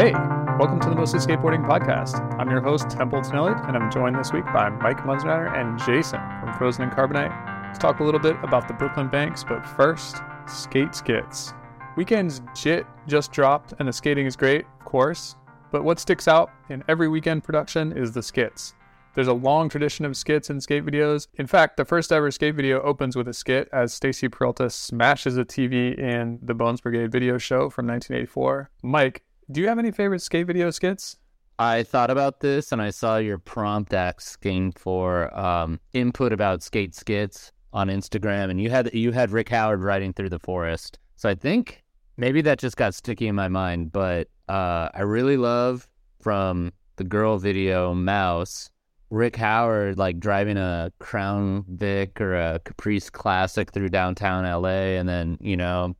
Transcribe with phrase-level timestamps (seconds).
[0.00, 0.12] Hey,
[0.58, 2.22] welcome to the Mostly Skateboarding Podcast.
[2.40, 6.18] I'm your host, Templeton Elliott, and I'm joined this week by Mike Munzenrider and Jason
[6.40, 7.66] from Frozen in Carbonite.
[7.66, 11.52] Let's talk a little bit about the Brooklyn Banks, but first, skate skits.
[11.98, 15.36] Weekend's JIT just dropped, and the skating is great, of course,
[15.70, 18.72] but what sticks out in every weekend production is the skits.
[19.14, 21.26] There's a long tradition of skits and skate videos.
[21.34, 25.36] In fact, the first ever skate video opens with a skit as Stacy Peralta smashes
[25.36, 28.70] a TV in the Bones Brigade video show from 1984.
[28.82, 31.16] Mike, do you have any favorite skate video skits?
[31.58, 36.94] I thought about this and I saw your prompt asking for um, input about skate
[36.94, 40.98] skits on Instagram, and you had you had Rick Howard riding through the forest.
[41.16, 41.84] So I think
[42.16, 43.92] maybe that just got sticky in my mind.
[43.92, 45.88] But uh, I really love
[46.20, 48.70] from the girl video Mouse
[49.10, 55.08] Rick Howard like driving a Crown Vic or a Caprice Classic through downtown LA, and
[55.08, 55.94] then you know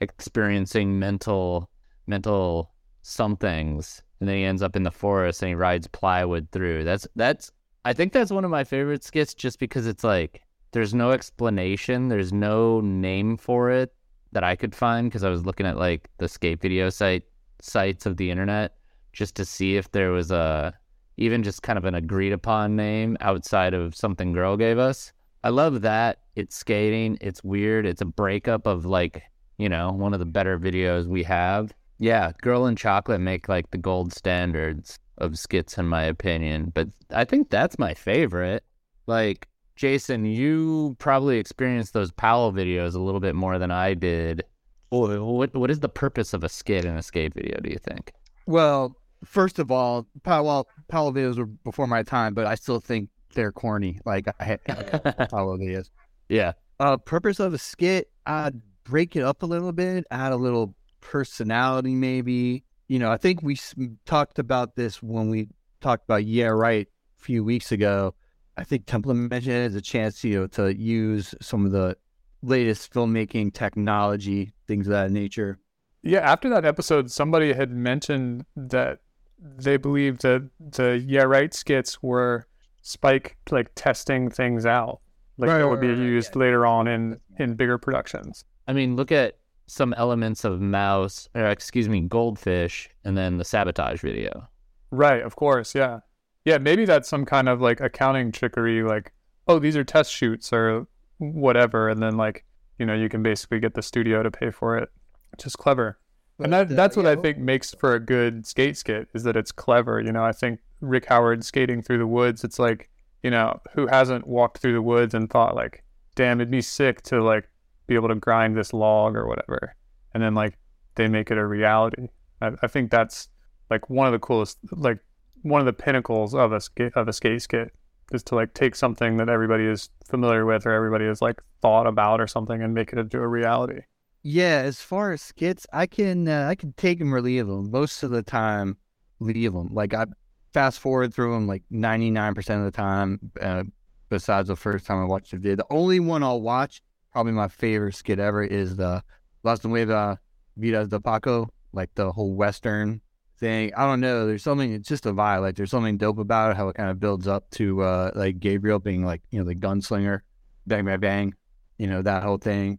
[0.00, 1.68] experiencing mental
[2.06, 2.71] mental
[3.02, 6.84] somethings, and then he ends up in the forest and he rides plywood through.
[6.84, 7.52] That's that's
[7.84, 12.08] I think that's one of my favorite skits, just because it's like there's no explanation,
[12.08, 13.92] there's no name for it
[14.32, 17.24] that I could find because I was looking at like the skate video site
[17.60, 18.76] sites of the internet
[19.12, 20.74] just to see if there was a
[21.18, 25.12] even just kind of an agreed upon name outside of something girl gave us.
[25.44, 26.20] I love that.
[26.36, 27.18] It's skating.
[27.20, 27.84] It's weird.
[27.84, 29.22] It's a breakup of like,
[29.58, 31.74] you know, one of the better videos we have.
[32.02, 36.88] Yeah, Girl and Chocolate make like the gold standards of skits in my opinion, but
[37.10, 38.64] I think that's my favorite.
[39.06, 44.42] Like Jason, you probably experienced those Powell videos a little bit more than I did.
[44.88, 48.12] What what is the purpose of a skit in a skate video, do you think?
[48.46, 53.10] Well, first of all, Powell Powell videos were before my time, but I still think
[53.34, 54.00] they're corny.
[54.04, 54.64] Like I had
[55.30, 55.90] Powell videos.
[56.28, 56.54] Yeah.
[56.80, 60.74] Uh, purpose of a skit, I'd break it up a little bit, add a little
[61.02, 62.64] personality, maybe.
[62.88, 63.58] You know, I think we
[64.06, 65.48] talked about this when we
[65.80, 66.88] talked about Yeah Right
[67.20, 68.14] a few weeks ago.
[68.56, 71.96] I think Temple mentioned it as a chance, you know, to use some of the
[72.42, 75.58] latest filmmaking technology, things of that nature.
[76.02, 78.98] Yeah, after that episode, somebody had mentioned that
[79.38, 82.46] they believed that the yeah right skits were
[82.82, 85.00] Spike like testing things out,
[85.38, 86.40] like Right, that would be right, right, used yeah.
[86.40, 88.44] later on in in bigger productions.
[88.66, 89.38] I mean, look at
[89.72, 94.46] some elements of Mouse, or excuse me, Goldfish, and then the sabotage video.
[94.90, 96.00] Right, of course, yeah.
[96.44, 99.12] Yeah, maybe that's some kind of like accounting trickery, like,
[99.48, 102.44] oh, these are test shoots or whatever, and then like,
[102.78, 104.90] you know, you can basically get the studio to pay for it.
[105.30, 105.98] Which is clever.
[106.38, 109.08] and that, But, uh, that's what yeah, I think makes for a good skate skit
[109.14, 110.02] is that it's clever.
[110.02, 112.90] You know, I think Rick Howard skating through the woods, it's like,
[113.22, 115.82] you know, who hasn't walked through the woods and thought like,
[116.14, 117.48] damn, it'd be sick to like
[117.86, 119.74] be able to grind this log or whatever.
[120.14, 120.58] And then like
[120.94, 122.08] they make it a reality.
[122.40, 123.28] I, I think that's
[123.70, 124.98] like one of the coolest like
[125.42, 127.72] one of the pinnacles of a skate of a skate skit
[128.12, 131.86] is to like take something that everybody is familiar with or everybody has like thought
[131.86, 133.80] about or something and make it into a reality.
[134.22, 137.70] Yeah, as far as skits, I can uh, I can take them or leave them.
[137.70, 138.76] Most of the time,
[139.18, 139.68] leave them.
[139.72, 140.06] Like I
[140.52, 143.18] fast forward through them like ninety nine percent of the time.
[143.40, 143.64] Uh,
[144.08, 146.82] besides the first time I watched the video, the only one I'll watch,
[147.12, 149.02] probably my favorite skit ever, is the
[149.42, 150.18] Las Nuevas
[150.56, 153.00] Vidas de Paco, like the whole Western
[153.38, 153.72] thing.
[153.76, 154.26] I don't know.
[154.26, 154.72] There's something.
[154.72, 155.42] It's just a vibe.
[155.42, 156.56] Like there's something dope about it.
[156.56, 159.54] How it kind of builds up to uh, like Gabriel being like you know the
[159.54, 160.20] gunslinger,
[160.66, 161.34] bang bang bang,
[161.78, 162.78] you know that whole thing.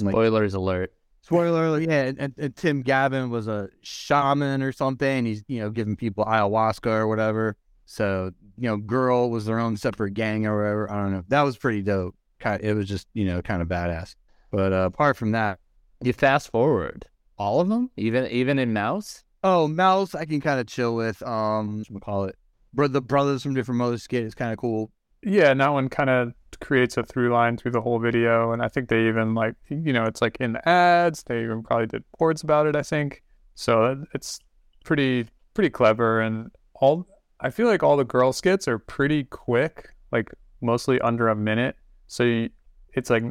[0.00, 0.92] Like, Spoilers alert.
[1.22, 2.04] Spoiler alert, yeah.
[2.04, 5.26] And, and, and Tim Gavin was a shaman or something.
[5.26, 7.56] He's, you know, giving people ayahuasca or whatever.
[7.86, 10.90] So, you know, Girl was their own separate gang or whatever.
[10.90, 11.24] I don't know.
[11.28, 12.14] That was pretty dope.
[12.40, 14.14] Kind it was just, you know, kind of badass.
[14.50, 15.58] But uh, apart from that,
[16.02, 17.06] You fast forward
[17.38, 19.22] all of them, even even in Mouse.
[19.44, 21.22] oh, Mouse, I can kind of chill with.
[21.22, 22.36] Um, what call it?
[22.74, 24.90] Bro- the brothers from different mothers skit is kind of cool.
[25.22, 28.62] Yeah, and that one kind of creates a through line through the whole video, and
[28.62, 31.22] I think they even like you know it's like in the ads.
[31.24, 32.74] They even probably did boards about it.
[32.76, 33.22] I think
[33.54, 34.04] so.
[34.14, 34.38] It's
[34.84, 37.06] pretty pretty clever, and all
[37.40, 40.30] I feel like all the girl skits are pretty quick, like
[40.60, 41.76] mostly under a minute.
[42.10, 42.50] So you,
[42.92, 43.22] it's like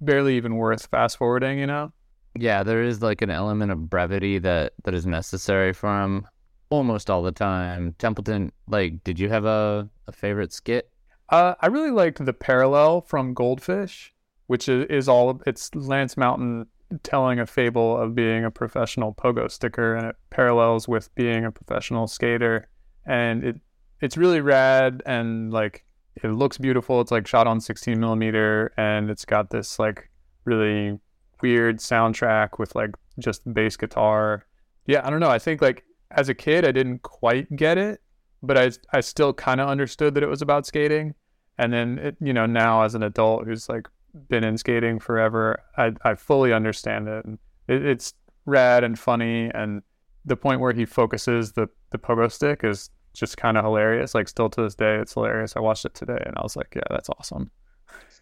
[0.00, 1.58] barely even worth fast forwarding.
[1.58, 1.92] You know?
[2.36, 6.26] Yeah, there is like an element of brevity that that is necessary from
[6.68, 7.94] almost all the time.
[7.98, 10.90] Templeton, like, did you have a, a favorite skit?
[11.28, 14.12] Uh, I really liked the parallel from Goldfish,
[14.48, 16.66] which is, is all it's Lance Mountain
[17.04, 21.52] telling a fable of being a professional pogo sticker, and it parallels with being a
[21.52, 22.68] professional skater,
[23.06, 23.60] and it
[24.00, 25.83] it's really rad and like
[26.22, 27.00] it looks beautiful.
[27.00, 30.10] It's like shot on 16 millimeter, and it's got this like
[30.44, 30.98] really
[31.42, 34.46] weird soundtrack with like just bass guitar.
[34.86, 35.30] Yeah, I don't know.
[35.30, 38.00] I think like as a kid, I didn't quite get it,
[38.42, 41.14] but I I still kind of understood that it was about skating.
[41.58, 43.88] And then it, you know now as an adult who's like
[44.28, 47.24] been in skating forever, I I fully understand it.
[47.24, 47.38] And
[47.68, 48.14] it it's
[48.46, 49.82] rad and funny, and
[50.24, 54.14] the point where he focuses the the pogo stick is just kind of hilarious.
[54.14, 55.56] Like still to this day, it's hilarious.
[55.56, 57.50] I watched it today, and I was like, yeah, that's awesome.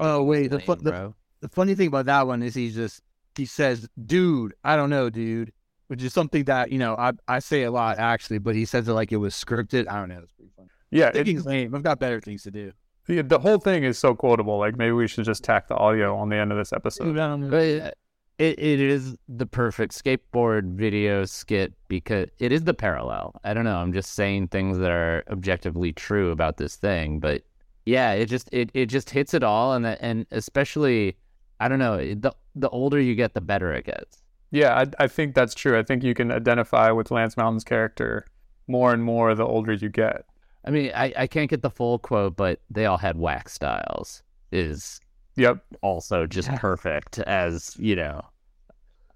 [0.00, 3.02] Oh wait, the, fu- the the funny thing about that one is he just
[3.36, 5.52] he says, "Dude, I don't know, dude,"
[5.88, 8.88] which is something that you know I I say a lot actually, but he says
[8.88, 9.88] it like it was scripted.
[9.88, 10.20] I don't know.
[10.22, 10.68] It's pretty funny.
[10.90, 11.74] Yeah, it's lame.
[11.74, 12.72] I've got better things to do.
[13.06, 14.58] the, the whole thing is so quotable.
[14.58, 17.06] Like maybe we should just tack the audio on the end of this episode.
[17.50, 17.90] But uh,
[18.38, 23.40] it, it is the perfect skateboard video skit because it is the parallel.
[23.44, 23.76] I don't know.
[23.76, 27.42] I'm just saying things that are objectively true about this thing, but
[27.86, 31.16] yeah, it just it, it just hits it all, and that, and especially
[31.60, 31.96] I don't know.
[31.96, 34.22] The the older you get, the better it gets.
[34.50, 35.78] Yeah, I, I think that's true.
[35.78, 38.26] I think you can identify with Lance Mountain's character
[38.66, 40.26] more and more the older you get.
[40.64, 44.22] I mean, I, I can't get the full quote, but they all had wax styles.
[44.52, 45.00] Is
[45.36, 45.62] Yep.
[45.82, 46.58] also just Yeah.
[46.58, 48.20] perfect as you know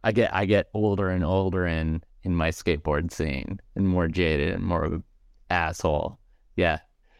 [0.04, 4.54] i get i get older and older in in my skateboard scene and more jaded
[4.54, 5.04] and more of an
[5.50, 6.18] asshole
[6.56, 6.78] yeah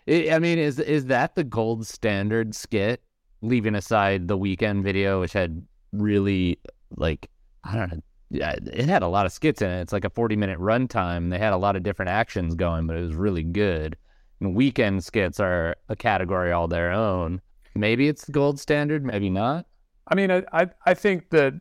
[0.08, 3.02] I i mean is is that the gold standard skit
[3.42, 6.58] leaving aside the weekend video which had really
[6.96, 7.28] like
[7.64, 9.80] i don't know yeah, it had a lot of skits in it.
[9.82, 11.30] It's like a 40 minute runtime.
[11.30, 13.96] They had a lot of different actions going, but it was really good.
[14.40, 17.40] And weekend skits are a category all their own.
[17.76, 19.66] Maybe it's the gold standard, maybe not.
[20.08, 21.54] I mean, I, I, I think that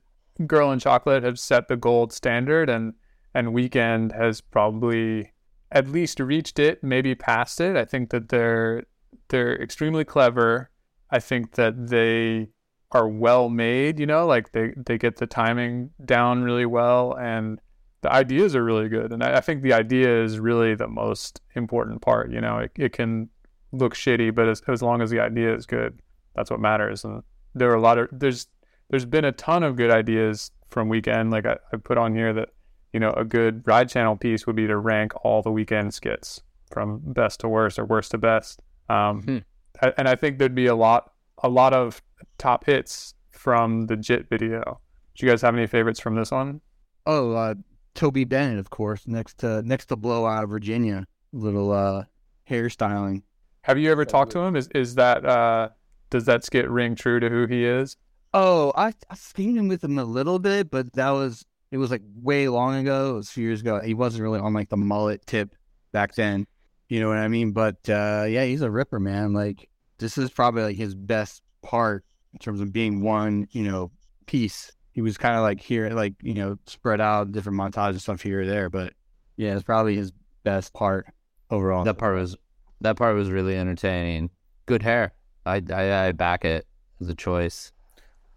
[0.46, 2.94] Girl and Chocolate have set the gold standard, and
[3.34, 5.34] and Weekend has probably
[5.72, 7.76] at least reached it, maybe passed it.
[7.76, 8.84] I think that they're
[9.30, 10.70] they're extremely clever.
[11.10, 12.50] I think that they
[12.92, 14.00] are well made.
[14.00, 17.60] You know, like they they get the timing down really well, and
[18.02, 19.12] the ideas are really good.
[19.12, 22.32] And I, I think the idea is really the most important part.
[22.32, 23.30] You know, it it can
[23.72, 26.00] look shitty, but as, as long as the idea is good,
[26.36, 27.04] that's what matters.
[27.04, 27.24] And
[27.54, 28.48] there are a lot of there's
[28.90, 31.32] there's been a ton of good ideas from weekend.
[31.32, 32.50] Like I, I put on here that
[32.94, 36.42] you know a good ride channel piece would be to rank all the weekend skits
[36.72, 38.60] from best to worst or worst to best.
[38.90, 39.38] Um, Hmm.
[39.82, 41.12] a- and I think there'd be a lot
[41.44, 42.02] a lot of
[42.38, 44.80] top hits from the JIT video.
[45.16, 46.62] Do you guys have any favorites from this one?
[47.06, 47.56] Oh, uh,
[47.94, 52.04] Toby Bennett, of course, next to next to Blowout Virginia, little uh
[52.50, 53.22] hairstyling.
[53.62, 54.56] Have you ever talked to him?
[54.56, 55.70] Is is that uh,
[56.16, 57.98] does that skit ring true to who he is?
[58.34, 61.92] Oh, I I seen him with him a little bit, but that was it was
[61.92, 63.12] like way long ago.
[63.12, 63.82] It was a few years ago.
[63.82, 65.54] He wasn't really on like the mullet tip
[65.92, 66.48] back then.
[66.88, 67.52] You know what I mean?
[67.52, 69.34] But uh yeah, he's a ripper, man.
[69.34, 69.68] Like
[69.98, 73.92] this is probably like his best part in terms of being one, you know,
[74.26, 74.72] piece.
[74.94, 78.22] He was kind of like here, like you know, spread out different montage and stuff
[78.22, 78.70] here or there.
[78.70, 78.94] But
[79.36, 80.14] yeah, it's probably his
[80.46, 81.08] best part
[81.52, 81.84] overall.
[81.84, 82.38] That part was
[82.80, 84.30] that part was really entertaining.
[84.66, 85.12] Good hair.
[85.46, 86.66] I I, I back it
[87.02, 87.72] as a choice.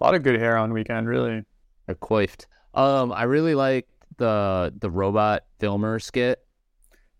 [0.00, 1.44] A lot of good hair on weekend, really.
[1.88, 2.46] Or coiffed.
[2.74, 3.88] Um, I really like
[4.18, 6.44] the the robot filmer skit.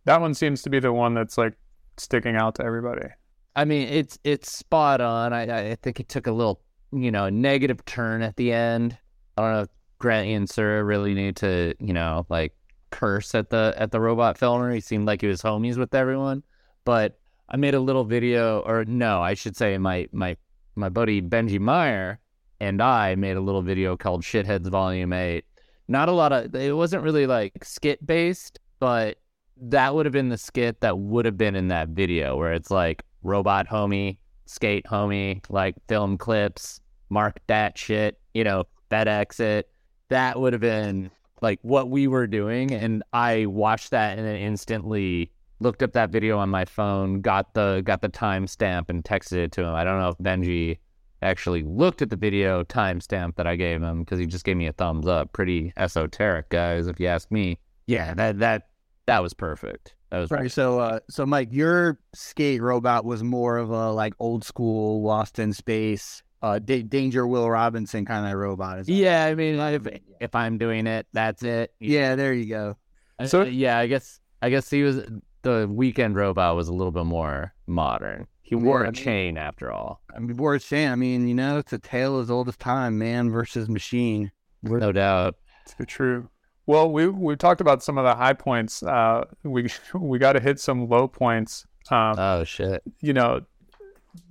[0.05, 1.55] That one seems to be the one that's like
[1.97, 3.09] sticking out to everybody.
[3.57, 5.33] I mean, it's it's spot on.
[5.33, 6.61] I I think it took a little,
[6.93, 8.97] you know, negative turn at the end.
[9.37, 9.69] I don't know if
[9.99, 12.55] Grant and Sir really need to, you know, like
[12.91, 14.73] curse at the at the robot filmer.
[14.73, 16.45] He seemed like he was homies with everyone.
[16.85, 17.19] But
[17.49, 20.37] I made a little video, or no, I should say my my
[20.77, 22.21] my buddy Benji Meyer
[22.61, 25.45] and I made a little video called Shitheads Volume Eight.
[25.89, 29.19] Not a lot of it wasn't really like skit based, but
[29.61, 32.71] that would have been the skit that would have been in that video where it's
[32.71, 39.69] like robot homie, skate homie, like film clips, mark that shit, you know, FedEx it.
[40.11, 41.11] That would have been
[41.43, 42.73] like what we were doing.
[42.73, 47.55] And I watched that and then instantly looked up that video on my phone, got
[47.55, 49.75] the got the timestamp and texted it to him.
[49.75, 50.79] I don't know if Benji
[51.21, 54.67] actually looked at the video timestamp that I gave him because he just gave me
[54.69, 55.33] a thumbs up.
[55.33, 57.59] Pretty esoteric, guys, if you ask me.
[57.87, 58.69] Yeah, that that
[59.07, 59.95] that was perfect.
[60.11, 60.51] That was Right.
[60.51, 65.39] So, uh, so Mike, your skate robot was more of a like old school, lost
[65.39, 68.79] in space, uh, D- Danger Will Robinson kind of robot.
[68.79, 69.87] Is Yeah, I mean, if,
[70.21, 71.75] if I'm doing it, that's it.
[71.81, 72.15] Yeah.
[72.17, 72.77] There you go.
[73.19, 75.03] Uh, So- yeah, I guess I guess he was
[75.43, 78.27] the weekend robot was a little bit more modern.
[78.43, 80.89] He wore Yeah, I a mean- chain after all, I mean, worth saying.
[80.91, 84.33] I mean, you know, it's a tale as old as time, man versus machine.
[84.63, 85.37] no doubt.
[85.79, 86.29] So true.
[86.67, 88.83] Well, we we talked about some of the high points.
[88.83, 91.67] Uh, we we got to hit some low points.
[91.91, 92.83] Um, Oh shit.
[93.01, 93.43] you know,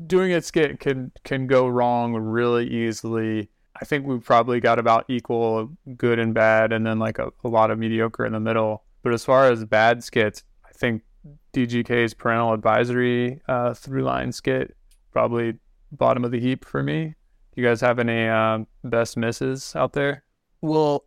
[0.06, 3.50] doing a skit can can go wrong really easily.
[3.80, 7.48] I think we probably got about equal good and bad, and then like a, a
[7.48, 8.84] lot of mediocre in the middle.
[9.04, 11.04] But as far as bad skits, I think
[11.54, 14.78] DGK's parental advisory uh, through line skit
[15.18, 15.56] probably
[15.92, 17.16] bottom of the heap for me.
[17.56, 20.24] Do you guys have any uh, best misses out there?
[20.62, 21.06] Well,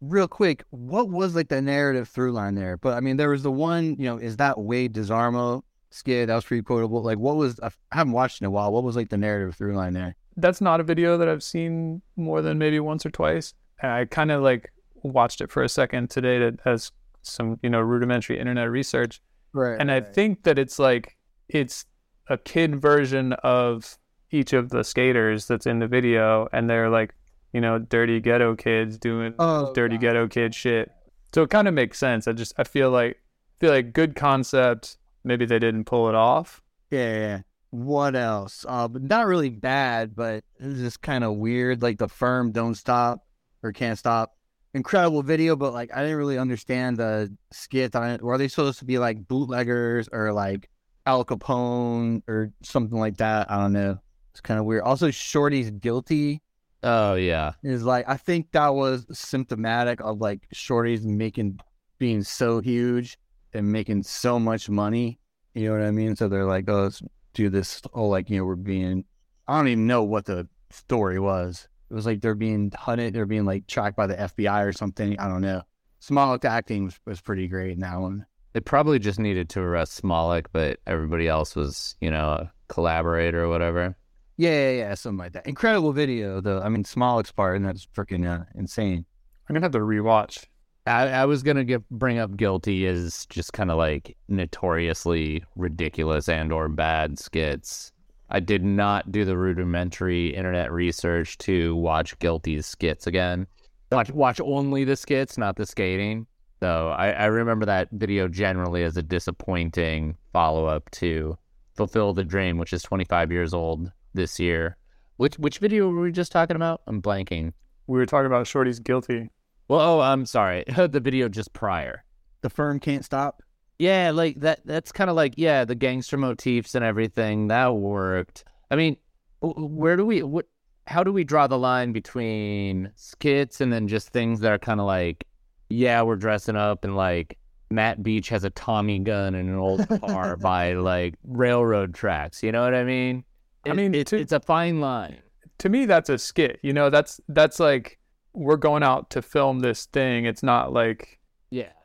[0.00, 2.78] real quick, what was like the narrative through line there?
[2.78, 6.28] But I mean, there was the one, you know, is that Wade Desarmo skit?
[6.28, 7.02] That was pretty quotable.
[7.02, 8.72] Like, what was, I haven't watched in a while.
[8.72, 10.16] What was like the narrative through line there?
[10.38, 13.52] That's not a video that I've seen more than maybe once or twice.
[13.82, 16.90] I kind of like watched it for a second today to, as
[17.22, 19.20] some, you know, rudimentary internet research.
[19.52, 19.76] Right.
[19.80, 21.16] And I think that it's like,
[21.48, 21.84] it's
[22.28, 23.98] a kid version of
[24.30, 26.48] each of the skaters that's in the video.
[26.52, 27.14] And they're like,
[27.52, 30.00] you know, dirty ghetto kids doing Oh, dirty God.
[30.00, 30.90] ghetto kid shit.
[31.34, 32.26] So it kind of makes sense.
[32.28, 33.18] I just I feel like
[33.60, 34.96] feel like good concept.
[35.24, 36.62] Maybe they didn't pull it off.
[36.90, 37.40] Yeah, yeah, yeah.
[37.70, 38.66] What else?
[38.68, 41.80] Uh, not really bad, but it's just kind of weird.
[41.82, 43.26] Like the firm don't stop
[43.62, 44.34] or can't stop.
[44.74, 48.22] Incredible video, but like I didn't really understand the skit on it.
[48.22, 50.70] Were they supposed to be like bootleggers or like
[51.04, 53.50] Al Capone or something like that?
[53.50, 53.98] I don't know.
[54.30, 54.82] It's kind of weird.
[54.82, 56.40] Also, Shorty's guilty
[56.82, 57.52] Oh yeah.
[57.62, 61.60] is like I think that was symptomatic of like Shorty's making
[61.98, 63.18] being so huge
[63.52, 65.18] and making so much money.
[65.54, 66.16] You know what I mean?
[66.16, 67.02] So they're like, oh, let's
[67.34, 67.82] do this.
[67.92, 69.04] Oh, like you know, we're being.
[69.46, 71.68] I don't even know what the story was.
[71.92, 73.12] It was like they're being hunted.
[73.12, 75.18] They're being like tracked by the FBI or something.
[75.18, 75.60] I don't know.
[76.00, 78.24] Smolik acting was, was pretty great in that one.
[78.54, 83.44] They probably just needed to arrest Smolik, but everybody else was, you know, a collaborator
[83.44, 83.94] or whatever.
[84.38, 85.46] Yeah, yeah, yeah, something like that.
[85.46, 86.62] Incredible video, though.
[86.62, 89.04] I mean, Smolik's part, and that's freaking uh, insane.
[89.46, 90.46] I'm gonna have to rewatch.
[90.86, 96.26] I, I was gonna give, bring up guilty as just kind of like notoriously ridiculous
[96.30, 97.92] and or bad skits.
[98.34, 103.46] I did not do the rudimentary internet research to watch Guilty's skits again.
[103.92, 106.26] Watch watch only the skits, not the skating.
[106.60, 111.36] So I, I remember that video generally as a disappointing follow up to
[111.74, 114.78] Fulfill the Dream, which is 25 years old this year.
[115.18, 116.80] Which which video were we just talking about?
[116.86, 117.52] I'm blanking.
[117.86, 119.28] We were talking about Shorty's guilty.
[119.68, 120.64] Well, oh, I'm sorry.
[120.76, 122.02] the video just prior.
[122.40, 123.42] The firm can't stop.
[123.78, 124.60] Yeah, like that.
[124.64, 128.44] That's kind of like yeah, the gangster motifs and everything that worked.
[128.70, 128.96] I mean,
[129.40, 130.46] where do we what?
[130.86, 134.80] How do we draw the line between skits and then just things that are kind
[134.80, 135.24] of like,
[135.68, 137.38] yeah, we're dressing up and like
[137.70, 142.42] Matt Beach has a Tommy gun in an old car by like railroad tracks.
[142.42, 143.24] You know what I mean?
[143.66, 145.18] I mean, it, to- it's a fine line.
[145.58, 146.58] To me, that's a skit.
[146.62, 147.98] You know, that's that's like
[148.32, 150.24] we're going out to film this thing.
[150.24, 151.18] It's not like.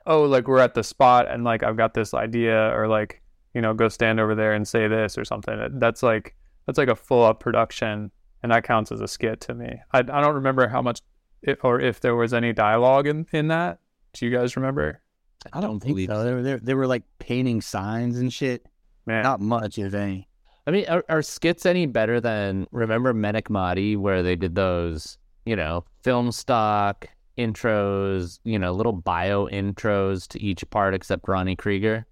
[0.07, 3.21] Oh, like we're at the spot and like I've got this idea or like
[3.53, 5.59] you know go stand over there and say this or something.
[5.79, 6.35] That's like
[6.65, 8.09] that's like a full up production,
[8.43, 9.79] and that counts as a skit to me.
[9.93, 11.01] I I don't remember how much
[11.43, 13.79] it, or if there was any dialogue in in that.
[14.13, 15.01] Do you guys remember?
[15.53, 16.23] I don't think so.
[16.23, 18.65] They were, they, were- they were like painting signs and shit.
[19.05, 20.27] Man, Not much, if any.
[20.65, 25.55] I mean, are, are skits any better than remember Menikmati, where they did those, you
[25.55, 27.07] know, film stock
[27.37, 32.05] intros, you know, little bio intros to each part except Ronnie Creager?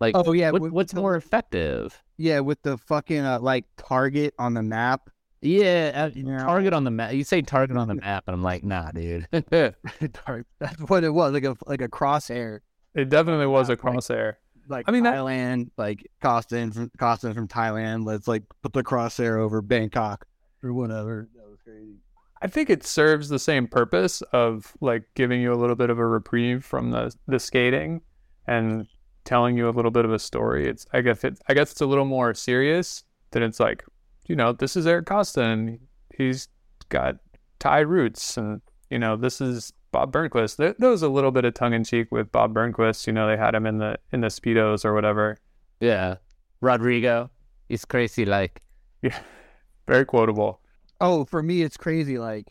[0.00, 2.02] Like, Oh yeah, what, with- what's the- more effective?
[2.16, 5.08] Yeah, with the fucking uh, like target on the map.
[5.40, 6.38] Yeah, uh, Yeah.
[6.44, 7.12] target on the map.
[7.14, 9.26] You say target on the map, and I'm like, nah, dude.
[9.50, 12.60] That's what it was, like a like a crosshair.
[12.94, 13.96] it definitely was a Yeah, right.
[13.96, 14.34] crosshair.
[14.68, 18.04] Like I mean, that- Thailand, like Costin from Costin from Thailand.
[18.06, 20.26] Let's like put the crosshair over Bangkok
[20.62, 21.28] or whatever.
[21.36, 21.96] That was crazy.
[22.42, 25.98] I think it serves the same purpose of like giving you a little bit of
[25.98, 28.02] a reprieve from the the skating
[28.46, 28.86] and
[29.24, 30.66] telling you a little bit of a story.
[30.66, 33.84] It's I guess it I guess it's a little more serious than it's like,
[34.26, 35.78] you know, this is Eric Costa and
[36.16, 36.48] he's
[36.88, 37.16] got
[37.60, 40.56] Thai roots and you know, this is Bob Burnquist.
[40.56, 43.06] There, there was a little bit of tongue in cheek with Bob Burnquist.
[43.06, 45.38] You know, they had him in the in the speedos or whatever.
[45.80, 46.16] yeah,
[46.60, 47.30] Rodrigo,
[47.68, 48.24] he's crazy.
[48.24, 48.62] Like,
[49.00, 49.18] Yeah,
[49.86, 50.61] very quotable.
[51.02, 52.16] Oh, for me, it's crazy.
[52.18, 52.46] Like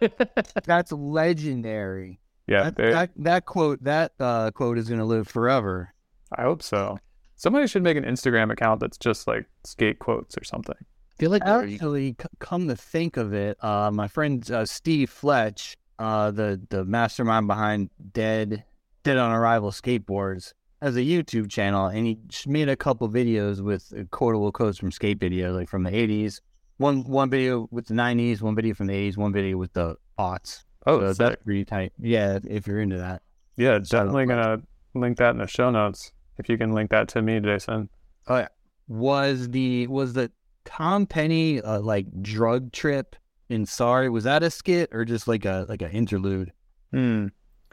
[0.64, 2.20] that's legendary.
[2.46, 5.92] Yeah, that, they- that that quote that uh, quote is gonna live forever.
[6.36, 6.98] I hope so.
[7.36, 10.74] Somebody should make an Instagram account that's just like skate quotes or something.
[10.78, 14.66] I feel like they're- Actually, c- come to think of it, uh, my friend uh,
[14.66, 18.64] Steve Fletch, uh, the the mastermind behind Dead
[19.04, 20.52] Dead on Arrival skateboards,
[20.82, 24.90] has a YouTube channel, and he made a couple videos with uh, quotable quotes from
[24.92, 26.40] skate videos, like from the '80s.
[26.78, 29.96] One one video with the '90s, one video from the '80s, one video with the
[30.18, 30.62] aughts.
[30.86, 31.92] Oh, So that's pretty tight.
[31.98, 33.22] Yeah, if- you're into that.
[33.56, 34.62] Yeah, definitely gonna
[34.94, 36.12] link that in the show notes.
[36.38, 37.88] If you can link that to me, Jason.
[38.28, 38.48] Oh yeah.
[38.86, 40.30] Was the was the
[40.64, 43.16] Tom Penny uh, like drug trip
[43.48, 44.08] in Sorry?
[44.08, 46.52] Was that a skit or just like a like an interlude?
[46.92, 47.26] Hmm.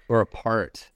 [0.10, 0.92] or a part.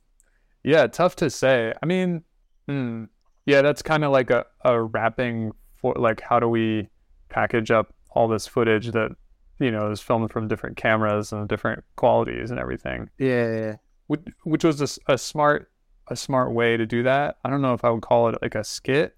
[0.63, 1.73] Yeah, tough to say.
[1.81, 2.23] I mean,
[2.67, 3.05] hmm,
[3.45, 6.89] yeah, that's kind of like a, a wrapping for like how do we
[7.29, 9.11] package up all this footage that
[9.59, 13.09] you know is filmed from different cameras and different qualities and everything.
[13.17, 13.75] Yeah,
[14.07, 15.71] which, which was a smart
[16.07, 17.37] a smart way to do that.
[17.45, 19.15] I don't know if I would call it like a skit,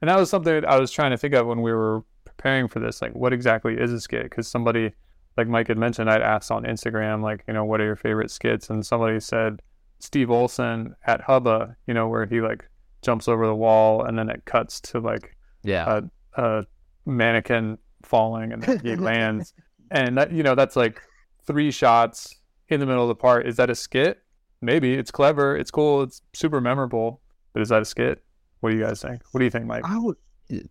[0.00, 2.78] and that was something I was trying to think of when we were preparing for
[2.80, 3.02] this.
[3.02, 4.24] Like, what exactly is a skit?
[4.24, 4.92] Because somebody,
[5.36, 8.30] like Mike had mentioned, I'd asked on Instagram, like, you know, what are your favorite
[8.30, 8.70] skits?
[8.70, 9.60] And somebody said
[9.98, 12.68] Steve Olson at Hubba, you know, where he like
[13.02, 16.02] jumps over the wall and then it cuts to like Yeah.
[16.36, 16.66] a, a
[17.04, 19.54] mannequin falling and then he lands.
[19.90, 21.00] And that, you know, that's like
[21.46, 22.36] three shots
[22.68, 23.46] in the middle of the part.
[23.46, 24.22] Is that a skit?
[24.60, 27.20] Maybe it's clever, it's cool, it's super memorable.
[27.52, 28.22] But is that a skit?
[28.60, 29.22] What do you guys think?
[29.32, 29.82] What do you think, Mike?
[29.84, 30.16] I would.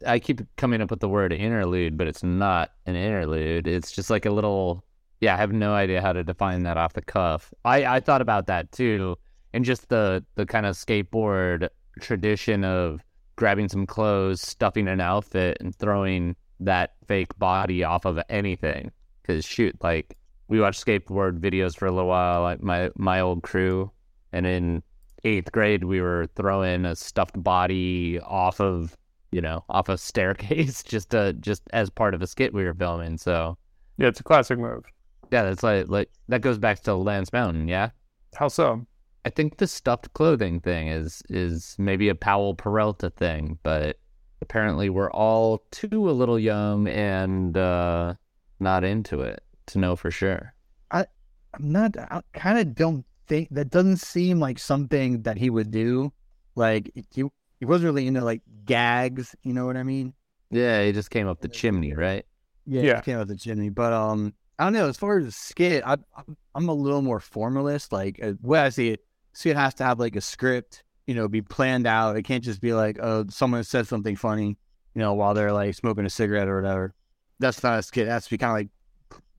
[0.06, 3.68] I keep coming up with the word interlude, but it's not an interlude.
[3.68, 4.84] It's just like a little.
[5.20, 7.54] Yeah, I have no idea how to define that off the cuff.
[7.64, 9.18] I, I thought about that too,
[9.54, 11.70] and just the the kind of skateboard
[12.00, 13.04] tradition of
[13.36, 18.92] grabbing some clothes, stuffing an outfit, and throwing that fake body off of anything.
[19.22, 23.44] Because shoot, like we watched skateboard videos for a little while, like my my old
[23.44, 23.92] crew,
[24.34, 24.84] and in
[25.24, 28.98] eighth grade we were throwing a stuffed body off of
[29.32, 32.74] you know, off a staircase just to just as part of a skit we were
[32.74, 33.18] filming.
[33.18, 33.58] So
[33.98, 34.84] Yeah, it's a classic move.
[35.32, 37.92] yeah, that's like like that goes back to Lance Mountain, yeah.
[38.36, 38.86] How so?
[39.24, 44.00] I think the stuffed clothing thing is is maybe a Powell Peralta thing, but
[44.42, 48.14] apparently we're all too a little young and uh
[48.60, 50.54] not into it to know for sure.
[50.92, 51.06] I,
[51.54, 51.98] I'm not.
[51.98, 56.12] I kind of don't think that doesn't seem like something that he would do.
[56.56, 57.24] Like he
[57.60, 59.36] he wasn't really into like gags.
[59.44, 60.14] You know what I mean?
[60.50, 62.26] Yeah, he just came up the chimney, right?
[62.66, 62.88] Yeah, Yeah.
[62.88, 63.02] yeah.
[63.02, 63.70] came up the chimney.
[63.70, 64.88] But um, I don't know.
[64.90, 67.92] As far as the skit, I, I'm I'm a little more formalist.
[67.92, 70.84] Like uh, the way I see it, skit has to have like a script.
[71.08, 72.16] You know, be planned out.
[72.16, 74.58] It can't just be like, oh, someone said something funny.
[74.94, 76.94] You know, while they're like smoking a cigarette or whatever.
[77.40, 78.08] That's not a skit.
[78.08, 78.70] It has to be kind of like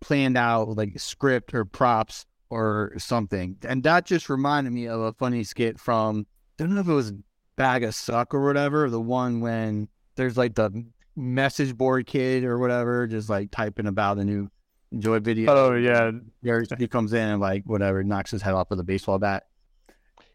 [0.00, 3.56] planned out, like script or props or something.
[3.66, 6.26] And that just reminded me of a funny skit from
[6.58, 7.12] I don't know if it was
[7.56, 8.90] Bag of Suck or whatever.
[8.90, 10.84] The one when there's like the
[11.16, 14.50] message board kid or whatever, just like typing about the new
[14.98, 15.50] Joy video.
[15.50, 16.10] Oh yeah,
[16.78, 19.44] he comes in and like whatever knocks his head off with a baseball bat.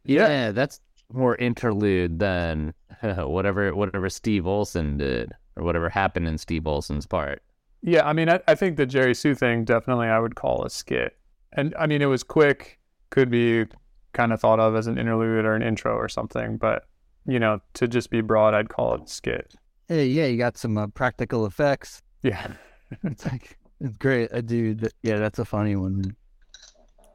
[0.04, 0.80] Yeah, that's
[1.12, 7.42] more interlude than whatever whatever Steve Olson did or whatever happened in Steve Olson's part.
[7.82, 8.06] yeah.
[8.08, 11.18] I mean, I, I think the Jerry Hsu thing definitely I would call a skit,
[11.54, 12.80] and I mean it was quick.
[13.10, 13.66] Could be
[14.14, 16.86] kind of thought of as an interlude or an intro or something, but
[17.26, 19.54] you know, to just be broad, I'd call it a skit.
[19.88, 22.02] Hey, yeah, you got some uh, practical effects.
[22.24, 22.48] Yeah.
[23.04, 24.92] It's like it's great, uh, dude.
[25.04, 26.16] Yeah, that's a funny one.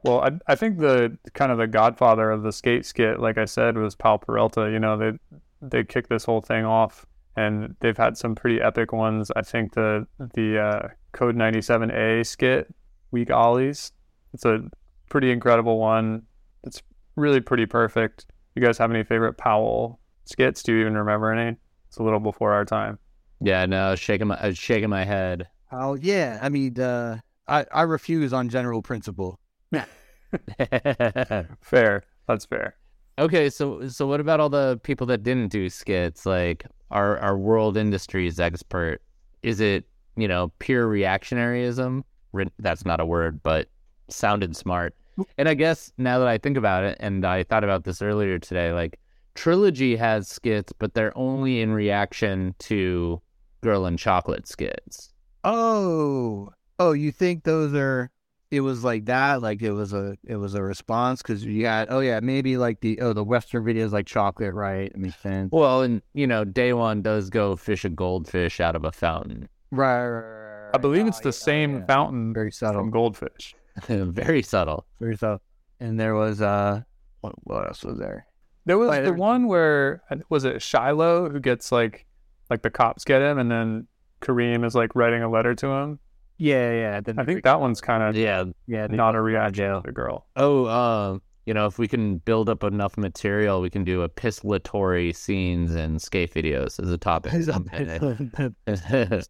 [0.03, 3.45] Well, I I think the kind of the godfather of the skate skit, like I
[3.45, 4.69] said, was Powell Peralta.
[4.69, 7.05] You know, they they kicked this whole thing off,
[7.37, 9.31] and they've had some pretty epic ones.
[9.35, 12.73] I think the the uh, Code 97A skit,
[13.11, 13.93] Weak Ollies,
[14.33, 14.63] it's a
[15.09, 16.23] pretty incredible one.
[16.63, 16.81] It's
[17.15, 18.25] really pretty perfect.
[18.55, 20.63] You guys have any favorite Powell skits?
[20.63, 21.57] Do you even remember any?
[21.87, 22.99] It's a little before our time.
[23.39, 25.47] Yeah, no, shaking my shaking my head.
[25.71, 29.39] Oh yeah, I mean, uh, I I refuse on general principle.
[31.61, 32.03] Fair.
[32.27, 32.75] That's fair.
[33.19, 36.25] okay, so so what about all the people that didn't do skits?
[36.25, 39.01] Like our our world industries expert,
[39.41, 42.03] is it you know pure reactionaryism?
[42.31, 43.67] Re- That's not a word, but
[44.09, 44.95] sounded smart.
[45.37, 48.39] And I guess now that I think about it, and I thought about this earlier
[48.39, 48.99] today, like
[49.35, 53.21] Trilogy has skits, but they're only in reaction to
[53.61, 55.11] Girl and Chocolate skits.
[55.43, 58.09] Oh, oh, you think those are?
[58.53, 61.87] It was like that, like it was a it was a response because you got
[61.89, 65.49] oh yeah maybe like the oh the Western videos like chocolate right it makes sense
[65.51, 69.49] Well, and you know, Daewon does go fish a goldfish out of a fountain.
[69.71, 71.85] right, right, right, I believe it's Oh, the yeah, same yeah.
[71.85, 73.55] fountain very subtle from Goldfish.
[73.87, 74.85] Very subtle.
[74.99, 75.41] very subtle
[75.79, 76.81] and there was uh
[77.21, 78.27] what, what else was there
[78.65, 82.05] There was Wait, the there- one where uh, was it Shiloh who gets like
[82.51, 83.87] like the cops get him and then
[84.21, 85.99] Kareem is like writing a letter to him.
[86.43, 88.43] Yeah yeah then I think that one's kind of Yeah.
[88.67, 90.27] yeah the- not a reaction to the girl.
[90.35, 95.13] Oh, um, you know, if we can build up enough material, we can do epistolatory
[95.15, 97.31] scenes and skate videos as a topic.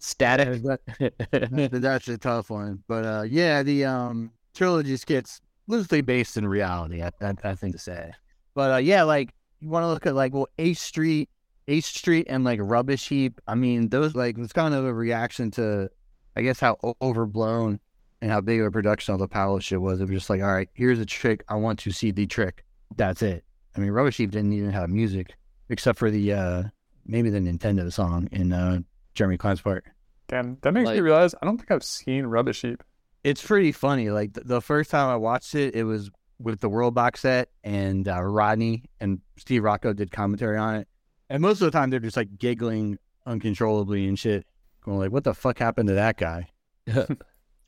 [0.00, 0.62] Static.
[0.62, 6.46] That- That's a tough one, but uh, yeah, the um trilogy skits loosely based in
[6.46, 7.02] reality.
[7.02, 8.12] I, I, I think to say,
[8.54, 11.28] but uh, yeah, like you want to look at like well, H Street,
[11.66, 13.40] H Street, and like Rubbish Heap.
[13.48, 15.90] I mean, those like it's kind of a reaction to,
[16.38, 17.80] I guess, how overblown
[18.22, 20.00] and how big of a production of the Powell shit was.
[20.00, 21.44] It was just like, all right, here's a trick.
[21.48, 22.64] I want to see the trick.
[22.96, 23.44] that's it.
[23.76, 25.34] I mean, Rubbish Heap didn't even have music
[25.68, 26.62] except for the uh
[27.06, 28.80] maybe the Nintendo song in uh
[29.14, 29.84] Jeremy Klein's part.
[30.28, 32.82] Damn, that makes me realize I don't think I've seen Rubbish Heap.
[33.24, 34.10] It's pretty funny.
[34.10, 37.50] Like the, the first time I watched it, it was with the World box set,
[37.64, 40.88] and uh, Rodney and Steve Rocco did commentary on it.
[41.30, 44.46] And most of the time, they're just like giggling uncontrollably and shit,
[44.82, 46.48] going like, "What the fuck happened to that guy?"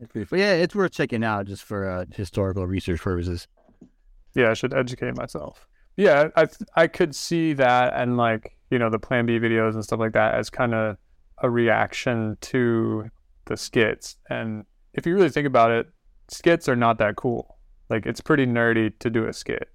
[0.00, 3.46] It's pretty, yeah, it's worth checking out just for uh, historical research purposes.
[4.34, 5.68] Yeah, I should educate myself.
[5.96, 9.84] Yeah, I I could see that and like you know the Plan B videos and
[9.84, 10.96] stuff like that as kind of
[11.42, 13.10] a reaction to
[13.44, 14.16] the skits.
[14.30, 15.88] And if you really think about it,
[16.28, 17.58] skits are not that cool.
[17.90, 19.68] Like it's pretty nerdy to do a skit.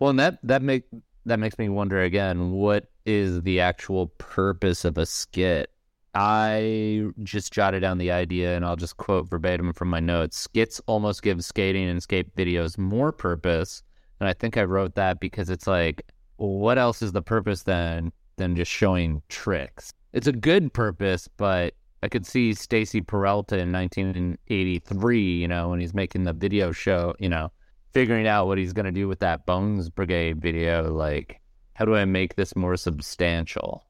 [0.00, 0.84] Well, and that that make
[1.26, 2.52] that makes me wonder again.
[2.52, 5.70] What is the actual purpose of a skit?
[6.14, 10.38] I just jotted down the idea, and I'll just quote verbatim from my notes.
[10.38, 13.82] Skits almost give skating and skate videos more purpose,
[14.20, 16.02] and I think I wrote that because it's like,
[16.36, 19.92] what else is the purpose then than just showing tricks?
[20.12, 25.80] It's a good purpose, but I could see Stacy Peralta in 1983, you know, when
[25.80, 27.50] he's making the video show, you know,
[27.92, 30.92] figuring out what he's going to do with that Bones Brigade video.
[30.92, 31.40] Like,
[31.74, 33.84] how do I make this more substantial?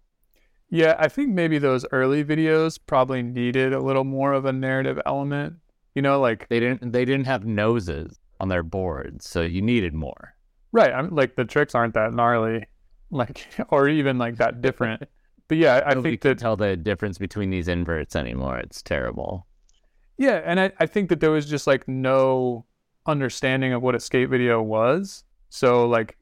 [0.71, 5.01] Yeah, I think maybe those early videos probably needed a little more of a narrative
[5.07, 5.55] element.
[5.95, 6.93] You know, like They didn't.
[6.93, 10.35] They didn't have noses on their boards, so you needed more.
[10.73, 12.67] right, I'm like the tricks aren't that gnarly,
[13.11, 15.05] like or even like that different.
[15.49, 18.59] But yeah, I Nobody think that tell the difference between these inverts anymore.
[18.59, 19.47] It's terrible.
[20.19, 22.67] Yeah, and I, I think that there was just like no
[23.07, 25.25] understanding of what a skate video was.
[25.49, 26.19] So like,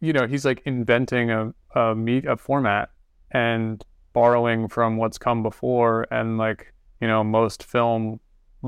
[0.00, 2.90] you know, he's like inventing a a meet a format
[3.34, 8.20] and borrowing from what's come before, and like you know, most film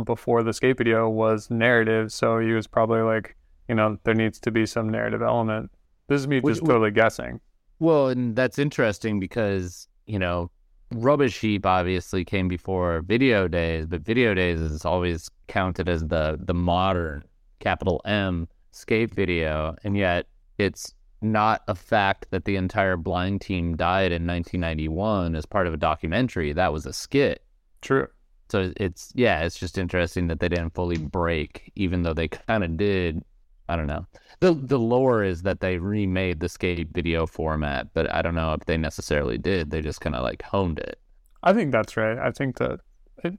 [0.04, 2.12] before the skate video was narrative.
[2.12, 3.34] So he was probably like,
[3.68, 5.70] you know, there needs to be some narrative element.
[6.08, 7.40] This is me just would- totally guessing.
[7.78, 10.50] Well, and that's interesting because you know,
[10.92, 16.38] Rubbish Heap obviously came before Video Days, but Video Days is always counted as the
[16.40, 17.24] the modern
[17.60, 20.26] capital M skate video, and yet
[20.58, 25.74] it's not a fact that the entire blind team died in 1991 as part of
[25.74, 26.52] a documentary.
[26.52, 27.42] That was a skit.
[27.80, 28.08] True.
[28.48, 32.62] So it's yeah, it's just interesting that they didn't fully break, even though they kind
[32.62, 33.22] of did.
[33.68, 34.06] I don't know.
[34.38, 38.52] the The lore is that they remade the skate video format, but I don't know
[38.52, 39.70] if they necessarily did.
[39.70, 41.00] They just kind of like honed it.
[41.42, 42.18] I think that's right.
[42.18, 42.80] I think that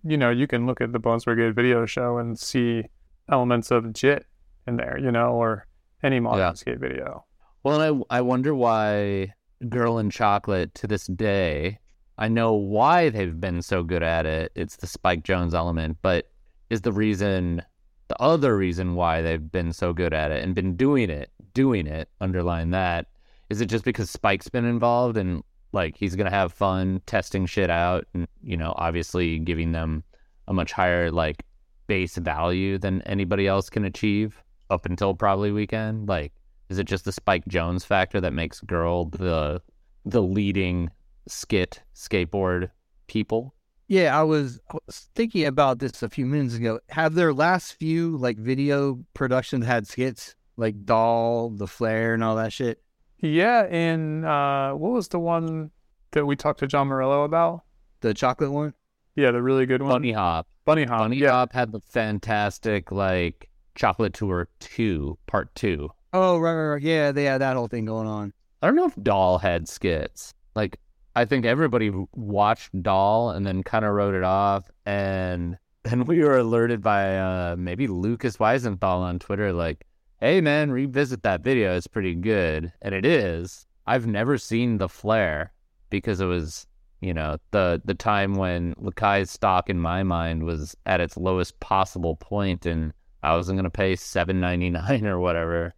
[0.04, 2.84] you know you can look at the Bones Brigade video show and see
[3.30, 4.26] elements of JIT
[4.68, 5.68] in there, you know, or
[6.04, 6.54] any modern Yeah.
[6.54, 7.24] skate video.
[7.68, 9.34] Well, and I I wonder why
[9.68, 11.80] Girl in Chocolate to this day.
[12.18, 14.54] I know why they've been so good at it.
[14.56, 16.30] It's the Spike Jonze element, but
[16.70, 17.62] is the reason
[18.08, 21.88] the other reason why they've been so good at it and been doing it, doing
[21.88, 23.08] it, underline that,
[23.50, 27.70] is it just because Spike's been involved and like he's gonna have fun testing shit
[27.70, 30.06] out and you know, obviously giving them
[30.48, 31.44] a much higher like
[31.88, 36.08] base value than anybody else can achieve up until probably weekend?
[36.08, 36.32] Like
[36.70, 39.62] is it just the Spike Jonze factor that makes Girl the
[40.06, 40.90] the leading
[41.28, 42.70] skit skateboard
[43.08, 43.54] people?
[43.88, 46.80] Yeah, I was, I was thinking about this a few minutes ago.
[46.90, 52.36] Have their last few like video productions had skits like Doll, The Flare, and all
[52.36, 52.82] that shit?
[53.20, 55.72] Yeah, and uh, what was the one
[56.12, 57.64] that we talked to John Morello about?
[58.02, 58.74] The chocolate one.
[59.16, 60.48] Yeah, the really good one, Bunny Hop.
[60.66, 61.00] Bunny Hop.
[61.00, 65.90] Bunny yeah, Hop had the fantastic like Chocolate Tour two, part two.
[66.14, 66.82] Oh right, right, right.
[66.82, 68.34] Yeah, they had that whole thing going on.
[68.62, 70.34] I don't know if Doll had skits.
[70.56, 70.80] Like
[71.16, 76.24] I think everybody watched Doll and then kind of wrote it off, and then we
[76.24, 79.86] were alerted by uh, maybe Lucas Weisenthal on Twitter, like,
[80.20, 81.76] "Hey man, revisit that video.
[81.76, 83.66] It's pretty good," and it is.
[83.86, 85.54] I've never seen the flare
[85.90, 86.68] because it was,
[87.02, 91.60] you know, the the time when Lakai's stock in my mind was at its lowest
[91.60, 92.94] possible point, and
[93.24, 95.74] I wasn't gonna pay seven ninety nine or whatever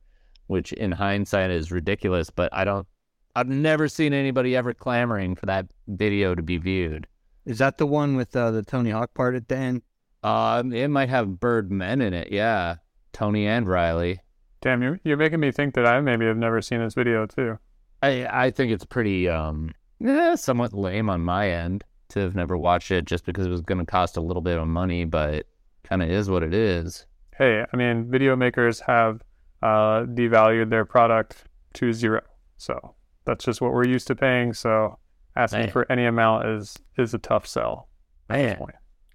[0.49, 2.87] which in hindsight is ridiculous, but I don't
[3.35, 7.07] I've never seen anybody ever clamoring for that video to be viewed.
[7.45, 9.81] Is that the one with uh, the Tony Hawk part at the end?
[10.23, 12.75] Um, it might have Bird Men in it, yeah.
[13.13, 14.19] Tony and Riley.
[14.61, 17.57] damn, you're you're making me think that I maybe have never seen this video too.
[18.01, 19.71] I I think it's pretty um
[20.03, 23.61] eh, somewhat lame on my end to have never watched it just because it was
[23.61, 25.45] gonna cost a little bit of money, but
[25.87, 27.05] kinda is what it is.
[27.37, 29.21] Hey, I mean, video makers have
[29.61, 31.43] uh, devalued their product
[31.73, 32.21] to zero,
[32.57, 32.95] so
[33.25, 34.53] that's just what we're used to paying.
[34.53, 34.97] So
[35.35, 35.71] asking Man.
[35.71, 37.87] for any amount is is a tough sell.
[38.29, 38.57] Man.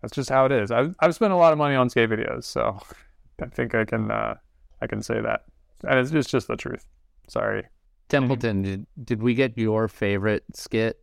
[0.03, 0.71] That's just how it is.
[0.71, 2.79] I've I've spent a lot of money on skate videos, so
[3.43, 4.35] I think I can uh,
[4.83, 5.43] I can say that.
[5.89, 6.87] and it's, it's just the truth.
[7.29, 7.65] Sorry.
[8.11, 10.99] Templeton, did, did we get your favorite skit?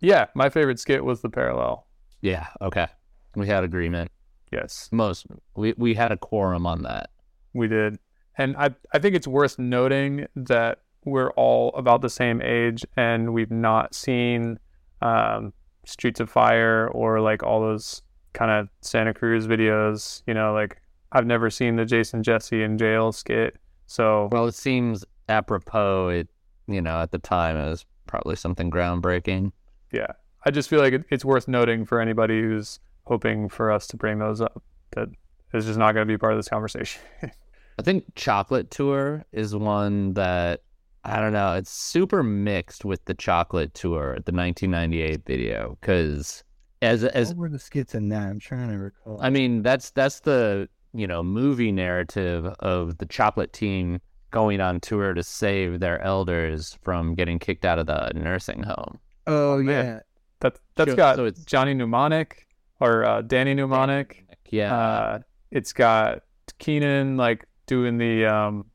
[0.00, 1.86] Yeah, my favorite skit was the parallel.
[2.20, 2.46] Yeah.
[2.62, 2.86] Okay.
[3.34, 4.12] We had agreement.
[4.52, 7.10] Yes, Most we we had a quorum on that.
[7.52, 7.98] we did,
[8.38, 13.32] and I I think it's worth noting that we're all about the same age, and
[13.32, 14.58] we've not seen
[15.02, 15.52] um,
[15.84, 20.22] Streets of Fire or like all those kind of Santa Cruz videos.
[20.26, 20.80] You know, like
[21.12, 23.56] I've never seen the Jason Jessee in jail skit.
[23.86, 26.08] So Well, it seems apropos.
[26.08, 26.28] It
[26.66, 29.52] you know at the time it was probably something groundbreaking.
[29.92, 30.12] yeah,
[30.44, 33.96] I just feel like it, it's worth noting for anybody who's hoping for us to
[33.96, 35.08] bring those up that
[35.52, 37.02] is just not going to be part of this conversation.
[37.78, 40.62] I think Chocolate Tour is one that
[41.04, 41.54] I don't know.
[41.54, 46.42] It's super mixed with the Chocolate Tour, the 1998 video, because
[46.82, 48.22] as as what were the skits in that?
[48.28, 49.18] I'm trying to recall.
[49.20, 54.80] I mean, that's that's the you know movie narrative of the chocolate team going on
[54.80, 58.98] tour to save their elders from getting kicked out of the nursing home.
[59.26, 59.84] oh man.
[59.86, 60.00] yeah,
[60.40, 62.46] that that's So- got so it's- Johnny Mnemonic
[62.80, 64.24] or uh, Danny Mnemonic.
[64.50, 65.18] Yeah, Uh,
[65.50, 66.22] it's got
[66.58, 68.66] Keenan like doing the um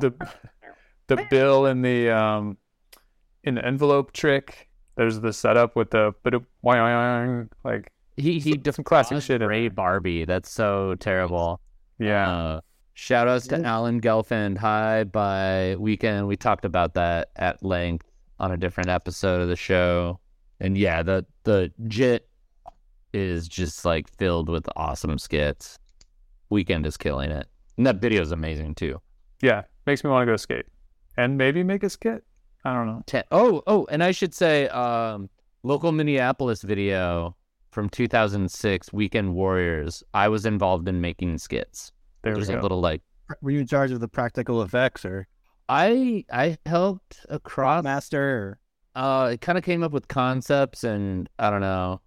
[0.00, 0.12] the
[1.08, 2.56] the bill in the um
[3.44, 4.68] in the envelope trick.
[4.96, 6.34] There's the setup with the but
[7.64, 10.26] like he he some- some classic shit Ray Barbee.
[10.26, 11.60] That's so terrible.
[11.98, 12.60] yeah Uh,
[12.94, 16.26] shout outs to Alan Gelfand Hi by Weekend.
[16.26, 18.06] We talked about that at length
[18.38, 20.18] on a different episode of the show.
[20.60, 22.28] And yeah, the the JIT
[23.12, 25.78] is just like filled with awesome skits.
[26.50, 27.48] Weekend is killing it.
[27.76, 29.00] And that video is amazing too.
[29.42, 30.66] yeah makes me want to go skate
[31.16, 32.22] and maybe make a skit.
[32.64, 33.22] I don't know.
[33.32, 35.30] Oh, oh, and I should say, um,
[35.62, 37.34] local Minneapolis video
[37.70, 40.02] from 2006, Weekend Warriors.
[40.12, 41.90] I was involved in making skits.
[42.22, 42.60] There we There's go.
[42.60, 43.02] a little like
[43.40, 45.26] were you in charge of the practical effects or
[45.68, 47.82] I I helped across.
[47.84, 48.58] master?
[48.94, 52.00] Uh, it kind of came up with concepts and I don't know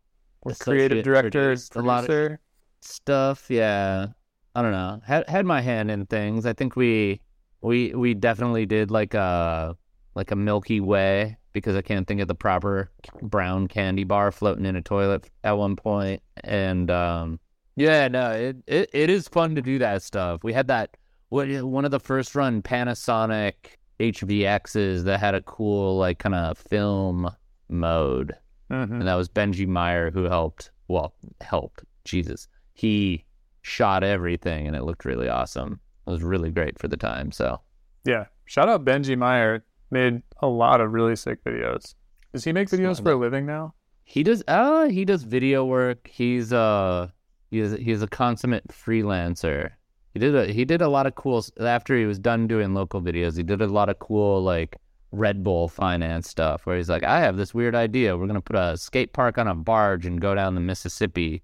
[0.44, 2.40] creative associate director, produced a lot of producer.
[2.82, 3.46] stuff.
[3.50, 4.08] Yeah,
[4.56, 5.02] I don't know.
[5.06, 6.46] Had had my hand in things.
[6.46, 7.22] I think we
[7.62, 9.76] we we definitely did like a
[10.16, 14.66] like a Milky Way because I can't think of the proper brown candy bar floating
[14.66, 16.22] in a toilet at one point.
[16.44, 17.40] And um,
[17.76, 20.44] yeah, no, it, it it is fun to do that stuff.
[20.44, 20.98] We had that
[21.30, 23.54] what one of the first run Panasonic
[24.00, 27.30] HVXs that had a cool like kind of film
[27.70, 28.36] mode
[28.72, 28.92] Mhm.
[28.92, 30.72] and that was Benji Meyer who helped.
[30.88, 31.84] Well, helped.
[32.06, 33.24] Jesus, he
[33.64, 35.80] shot everything, and it looked really awesome.
[36.06, 37.32] It was really great for the time.
[37.32, 37.60] So
[38.06, 38.26] Yeah.
[38.46, 39.64] Shout out Benji Meyer.
[39.90, 41.96] Made a lot of really sick videos.
[42.34, 43.74] Does he make videos for a living now?
[44.06, 44.44] he does.
[44.48, 46.08] Uh, he does video work.
[46.08, 47.08] He's uh,
[47.50, 49.72] he is he's a consummate freelancer.
[50.14, 53.02] He did a he did a lot of cool after he was done doing local
[53.02, 53.38] videos.
[53.38, 54.76] He did a lot of cool like
[55.12, 58.18] Red Bull finance stuff where he's like, I have this weird idea.
[58.18, 61.44] We're gonna put a skate park on a barge and go down the Mississippi,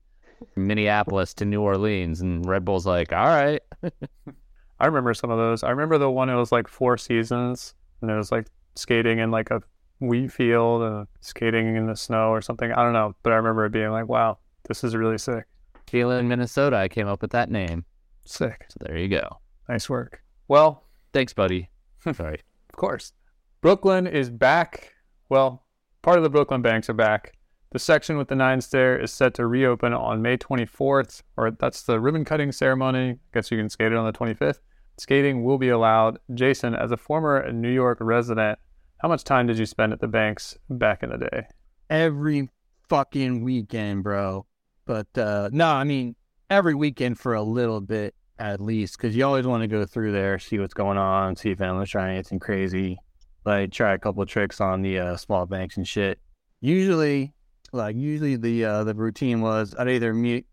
[0.56, 3.62] Minneapolis to New Orleans, and Red Bull's like, all right.
[4.80, 5.64] I remember some of those.
[5.64, 9.30] I remember the one it was like four seasons and it was like skating in
[9.30, 9.62] like a
[10.00, 12.72] wheat field and skating in the snow or something.
[12.72, 14.38] I don't know, but I remember it being like, wow,
[14.70, 15.46] this is really sick.
[15.88, 17.84] Feeling Minnesota, I came up with that name.
[18.26, 18.68] Sick.
[18.70, 19.40] So there you go.
[19.68, 20.24] Nice work.
[20.48, 21.70] Well, Thanks, buddy.
[22.14, 22.40] Sorry.
[22.70, 23.14] of course.
[23.62, 24.94] Brooklyn is back.
[25.28, 25.66] Well,
[26.02, 27.34] part of the Brooklyn banks are back.
[27.72, 31.84] The section with the nine stair is set to reopen on May 24th, or that's
[31.84, 33.12] the ribbon cutting ceremony.
[33.12, 34.60] I guess you can skate it on the 25th.
[34.98, 36.18] Skating will be allowed.
[36.34, 38.58] Jason, as a former New York resident,
[38.98, 41.46] how much time did you spend at the banks back in the day?
[41.90, 42.50] every
[42.88, 44.46] fucking weekend, bro.
[44.86, 46.16] But uh no, I mean
[46.50, 50.14] every weekend for a little bit at least, because you always want to go through
[50.14, 52.98] there, see what's going on, see if anyone's trying anything crazy.
[53.46, 56.20] Like try a couple tricks on the uh, small banks and shit.
[56.62, 57.34] Usually,
[57.72, 60.46] like usually the uh, the routine was I'd either meet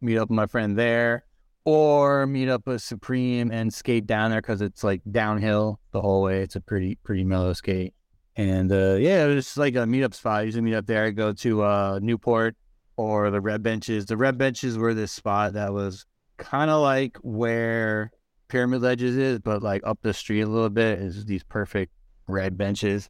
[0.00, 1.24] meet up with my friend there,
[1.64, 6.22] or meet up with Supreme and skate down there because it's like downhill the whole
[6.22, 6.42] way.
[6.42, 7.94] It's a pretty pretty mellow skate.
[8.36, 10.40] And uh, yeah, it was just like a meetup spot.
[10.40, 11.04] I usually meet up there.
[11.04, 12.56] I go to uh, Newport
[12.96, 14.06] or the Red Benches.
[14.06, 16.04] The Red Benches were this spot that was
[16.36, 18.10] kind of like where
[18.48, 21.92] Pyramid Ledges is, but like up the street a little bit is these perfect
[22.26, 23.08] red benches.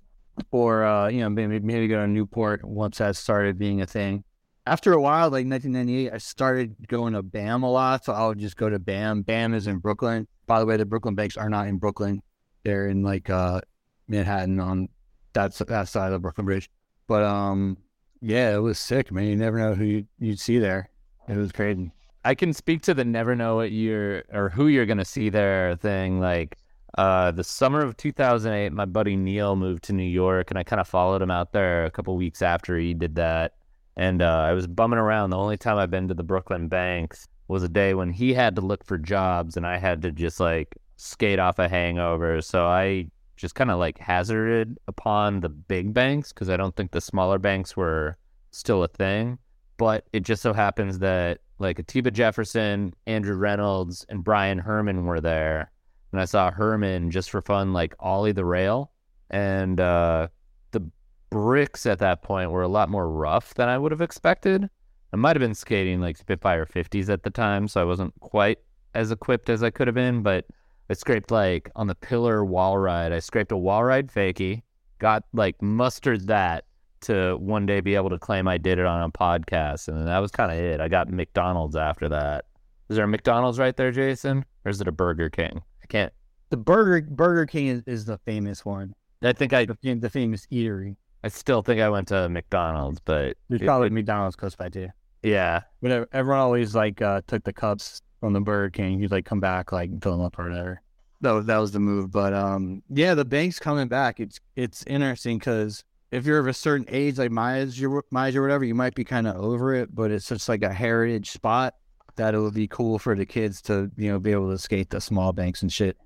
[0.50, 4.24] Or uh, you know, maybe maybe go to Newport once that started being a thing.
[4.66, 8.38] After a while, like 1998, I started going to BAM a lot, so I would
[8.38, 9.22] just go to BAM.
[9.22, 10.26] BAM is in Brooklyn.
[10.46, 12.22] By the way, the Brooklyn Banks are not in Brooklyn;
[12.62, 13.60] they're in like uh,
[14.08, 14.88] Manhattan on
[15.34, 16.70] that's that side of the Brooklyn Bridge.
[17.06, 17.76] But um,
[18.22, 19.24] yeah, it was sick, man.
[19.24, 20.88] You never know who you, you'd see there.
[21.28, 21.92] It was crazy.
[22.24, 25.76] I can speak to the never know what you're or who you're gonna see there
[25.76, 26.20] thing.
[26.20, 26.56] Like
[26.96, 30.80] uh, the summer of 2008, my buddy Neil moved to New York, and I kind
[30.80, 33.54] of followed him out there a couple weeks after he did that.
[33.96, 35.30] And uh, I was bumming around.
[35.30, 38.56] The only time I've been to the Brooklyn Banks was a day when he had
[38.56, 42.40] to look for jobs, and I had to just like skate off a hangover.
[42.40, 46.92] So I just kind of like hazarded upon the big banks because I don't think
[46.92, 48.16] the smaller banks were
[48.52, 49.38] still a thing.
[49.76, 55.20] But it just so happens that like Atiba Jefferson, Andrew Reynolds, and Bryan Herman were
[55.20, 55.72] there.
[56.14, 58.92] And I saw Herman just for fun, like Ollie the rail.
[59.30, 60.28] And uh,
[60.70, 60.88] the
[61.28, 64.70] bricks at that point were a lot more rough than I would have expected.
[65.12, 68.58] I might have been skating like Spitfire 50s at the time, so I wasn't quite
[68.94, 70.22] as equipped as I could have been.
[70.22, 70.44] But
[70.88, 74.62] I scraped like on the pillar wall ride, I scraped a wall ride fakie,
[75.00, 76.64] got like mustered that
[77.00, 79.88] to one day be able to claim I did it on a podcast.
[79.88, 80.80] And that was kind of it.
[80.80, 82.44] I got McDonald's after that.
[82.88, 84.44] Is there a McDonald's right there, Jason?
[84.64, 85.60] Or is it a Burger King?
[85.84, 86.12] I can't.
[86.50, 88.94] The Burger Burger King is, is the famous one.
[89.22, 90.96] I think I, The, the famous eatery.
[91.22, 94.68] I still think I went to McDonald's, but There's it- probably it- McDonald's close by
[94.68, 94.88] too.
[95.22, 99.00] yeah, But everyone always like uh, took the cups from the Burger King.
[99.00, 100.80] You'd like come back, like fill them up or whatever.
[101.20, 102.10] That was, that was the move.
[102.10, 104.20] But um, yeah, the bank's coming back.
[104.20, 108.28] It's it's interesting because if you're of a certain age, like my age, your my
[108.28, 109.94] age or whatever, you might be kind of over it.
[109.94, 111.74] But it's just like a heritage spot
[112.16, 114.90] that it would be cool for the kids to you know be able to skate
[114.90, 115.96] the small banks and shit.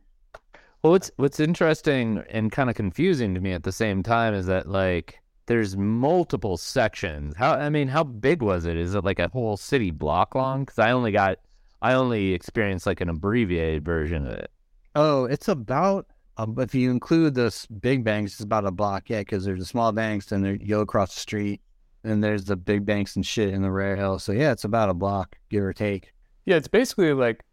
[0.82, 4.46] Well, what's what's interesting and kind of confusing to me at the same time is
[4.46, 7.34] that like there's multiple sections.
[7.36, 8.76] How I mean, how big was it?
[8.76, 10.64] Is it like a whole city block long?
[10.64, 11.38] Because I only got
[11.82, 14.50] I only experienced like an abbreviated version of it.
[14.94, 19.10] Oh, it's about um, if you include the big banks, it's about a block.
[19.10, 21.60] Yeah, because there's the small banks, then there, you go across the street,
[22.08, 24.18] and there's the big banks and shit in the rare hill.
[24.18, 26.12] So yeah, it's about a block, give or take.
[26.46, 27.44] Yeah, it's basically like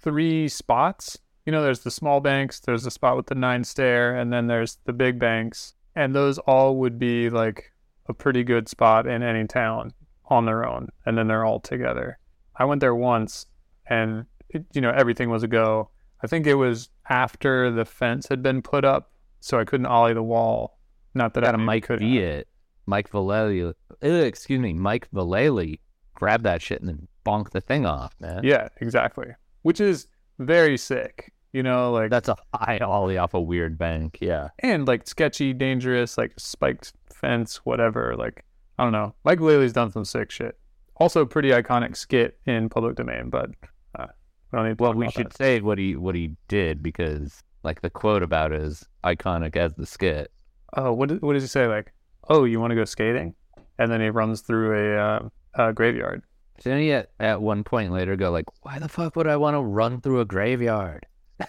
[0.00, 1.18] three spots.
[1.44, 4.46] You know, there's the small banks, there's the spot with the nine stair, and then
[4.46, 5.74] there's the big banks.
[5.94, 7.72] And those all would be like
[8.08, 9.92] a pretty good spot in any town
[10.26, 10.88] on their own.
[11.06, 12.18] And then they're all together.
[12.56, 13.46] I went there once
[13.88, 15.90] and, it, you know, everything was a go.
[16.22, 20.14] I think it was after the fence had been put up, so I couldn't ollie
[20.14, 20.78] the wall.
[21.14, 22.48] Not that Got a I Mike could V it.
[22.86, 23.72] Mike Vallely,
[24.02, 25.80] uh, excuse me, Mike Vallely
[26.14, 28.42] grabbed that shit and then bonked the thing off, man.
[28.44, 29.28] Yeah, exactly.
[29.62, 30.06] Which is
[30.38, 31.32] very sick.
[31.52, 34.18] You know, like That's a high ollie off a weird bank.
[34.20, 34.48] Yeah.
[34.58, 38.14] and like sketchy, dangerous, like spiked fence, whatever.
[38.16, 38.44] Like
[38.78, 39.14] I don't know.
[39.24, 40.58] Mike Vallely's done some sick shit.
[40.98, 43.50] Also, pretty iconic skit in public domain, but
[43.98, 44.06] uh,
[44.52, 45.36] we don't need to Well, we should that.
[45.36, 49.74] say what he what he did because like the quote about it is iconic as
[49.74, 50.30] the skit.
[50.76, 51.66] Oh, what did, what does he say?
[51.66, 51.92] Like,
[52.28, 53.34] oh, you want to go skating?
[53.78, 56.22] And then he runs through a, uh, a graveyard.
[56.62, 59.54] Didn't he at, at one point later go like, "Why the fuck would I want
[59.54, 61.06] to run through a graveyard?"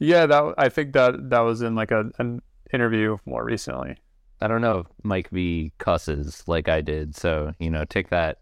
[0.00, 2.40] Yeah, that I think that that was in like a an
[2.72, 3.96] interview more recently.
[4.40, 8.38] I don't know if Mike V cusses like I did, so you know, take that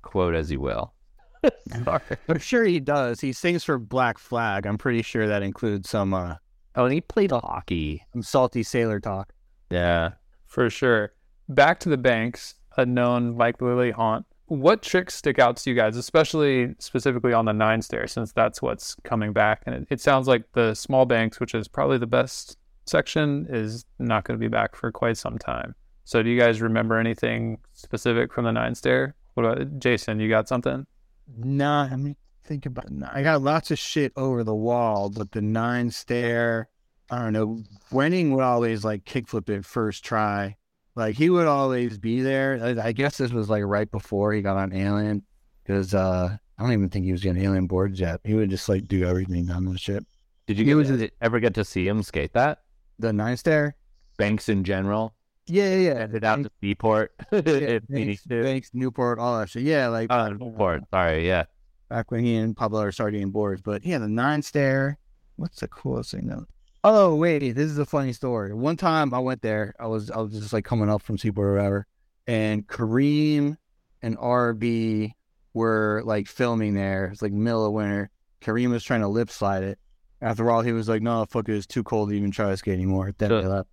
[0.00, 0.94] quote as you will.
[1.86, 3.20] I'm sure he does.
[3.20, 4.64] He sings for Black Flag.
[4.64, 6.36] I'm pretty sure that includes some uh,
[6.74, 8.02] Oh, and he played hockey.
[8.12, 9.32] some salty sailor talk.
[9.70, 10.12] Yeah.
[10.52, 11.14] For sure.
[11.48, 14.26] Back to the banks, a known Mike Vallely haunt.
[14.48, 18.60] What tricks stick out to you guys, especially specifically on the nine stair, since that's
[18.60, 19.62] what's coming back?
[19.64, 23.86] And it, it sounds like the small banks, which is probably the best section, is
[23.98, 25.74] not going to be back for quite some time.
[26.04, 29.14] So, do you guys remember anything specific from the nine stair?
[29.32, 30.20] What about Jason?
[30.20, 30.86] You got something?
[31.34, 32.90] Nah, I mean, think about.
[33.10, 36.68] I got lots of shit over the wall, but the nine stair.
[37.12, 37.62] I don't know.
[37.90, 40.56] Wenning would always like kickflip it first try.
[40.94, 42.58] Like he would always be there.
[42.62, 45.22] I, I guess this was like right before he got on Alien,
[45.62, 48.20] because uh, I don't even think he was getting Alien boards yet.
[48.24, 50.04] He would just like do everything on the ship.
[50.46, 52.62] Did you get, did ever get to see him skate that?
[52.98, 53.76] The nine stair.
[54.16, 55.14] Banks in general.
[55.46, 55.98] Yeah, yeah, yeah.
[55.98, 57.12] Headed out to Seaport.
[57.32, 58.24] Yeah, Banks.
[58.26, 59.64] Banks, Newport, all that shit.
[59.64, 60.84] Yeah, like Oh, Newport.
[60.90, 61.44] Sorry, yeah.
[61.90, 63.60] back when he and Pablo started getting boards.
[63.60, 64.98] But yeah, the nine stair.
[65.36, 66.46] What's the coolest thing though?
[66.84, 68.52] Oh wait, this is a funny story.
[68.52, 71.46] One time I went there, I was I was just like coming up from Seaport
[71.46, 71.86] or whatever,
[72.26, 73.56] and Kareem
[74.02, 75.12] and RB
[75.54, 77.06] were like filming there.
[77.12, 78.10] It's like middle of winter.
[78.40, 79.78] Kareem was trying to lip slide it.
[80.20, 82.56] After all, he was like, "No, fuck it, it's too cold to even try to
[82.56, 83.48] skate anymore." Then they Sure.
[83.48, 83.68] left.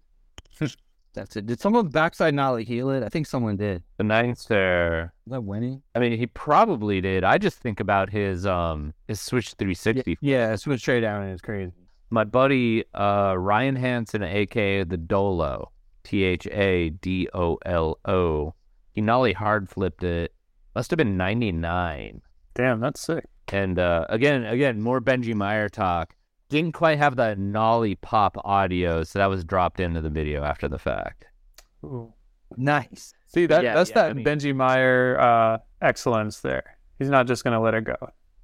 [1.16, 1.48] That's it.
[1.48, 3.02] Did someone backside nollie heel it?
[3.02, 3.82] I think someone did.
[3.98, 5.12] The ninth there.
[5.26, 5.82] Is that Wenning?
[5.96, 7.24] I mean, he probably did.
[7.24, 11.42] I just think about his um his Switch 360 Yeah, switch straight down and it's
[11.42, 11.74] crazy.
[12.10, 15.72] My buddy uh, Ryan Hansen, aka the Dolo,
[16.04, 18.54] T H A D O L O,
[18.94, 20.34] he nollie hard flipped it.
[20.76, 22.22] Must have been 99.
[22.56, 23.26] Damn, that's sick.
[23.52, 26.14] And uh, again, again, more Benji Meyer talk.
[26.50, 30.68] Didn't quite have the nolly pop audio, so that was dropped into the video after
[30.68, 31.26] the fact.
[31.84, 32.14] Ooh.
[32.58, 33.14] Nice.
[33.28, 36.78] See that Yeah, that's yeah, that I mean- Benji Meyer uh, excellence there.
[36.98, 37.96] He's not just gonna let it go.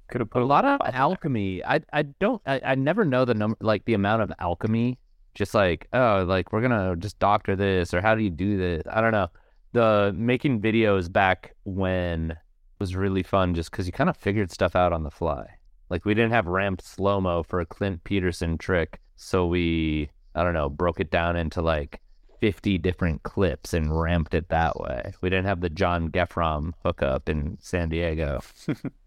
[0.08, 1.64] Could have put a lot of alchemy.
[1.64, 2.40] I I don't.
[2.46, 4.98] I, I never know the number, like the amount of alchemy.
[5.34, 8.82] Just like oh, like we're gonna just doctor this, or how do you do this?
[8.90, 9.28] I don't know.
[9.72, 12.36] The making videos back when
[12.78, 15.46] was really fun, just because you kind of figured stuff out on the fly.
[15.90, 20.42] Like we didn't have ramp slow mo for a Clint Peterson trick, so we I
[20.42, 22.00] don't know broke it down into like
[22.40, 25.12] 50 different clips and ramped it that way.
[25.20, 28.40] We didn't have the John Geffrom hookup in San Diego.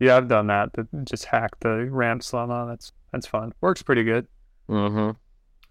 [0.00, 0.70] Yeah, I've done that.
[1.04, 2.66] Just hack the ramp mo.
[2.68, 3.52] That's that's fun.
[3.60, 4.26] Works pretty good.
[4.68, 5.10] Mm-hmm.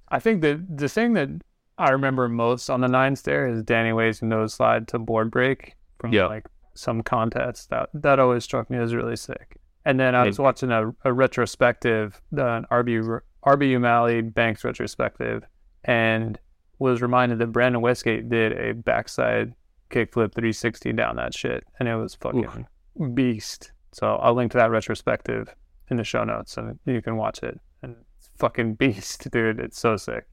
[0.10, 1.30] I think the the thing that
[1.78, 5.76] I remember most on the nine stair is Danny Way's nose slide to board break
[6.00, 6.28] from Yeah.
[6.28, 6.46] like
[6.76, 7.70] some contest.
[7.70, 9.58] That that always struck me as really sick.
[9.86, 15.44] And then I was watching a, a retrospective, uh, an RB RB Umali Banks retrospective,
[15.84, 16.40] and
[16.80, 19.54] was reminded that Brandon Westgate did a backside
[19.90, 22.66] kickflip 360 down that shit, and it was fucking
[23.14, 23.73] beast.
[23.94, 25.54] So I'll link to that retrospective
[25.90, 27.60] in the show notes, and you can watch it.
[27.82, 29.60] And it's fucking beast, dude.
[29.60, 30.26] It's so sick.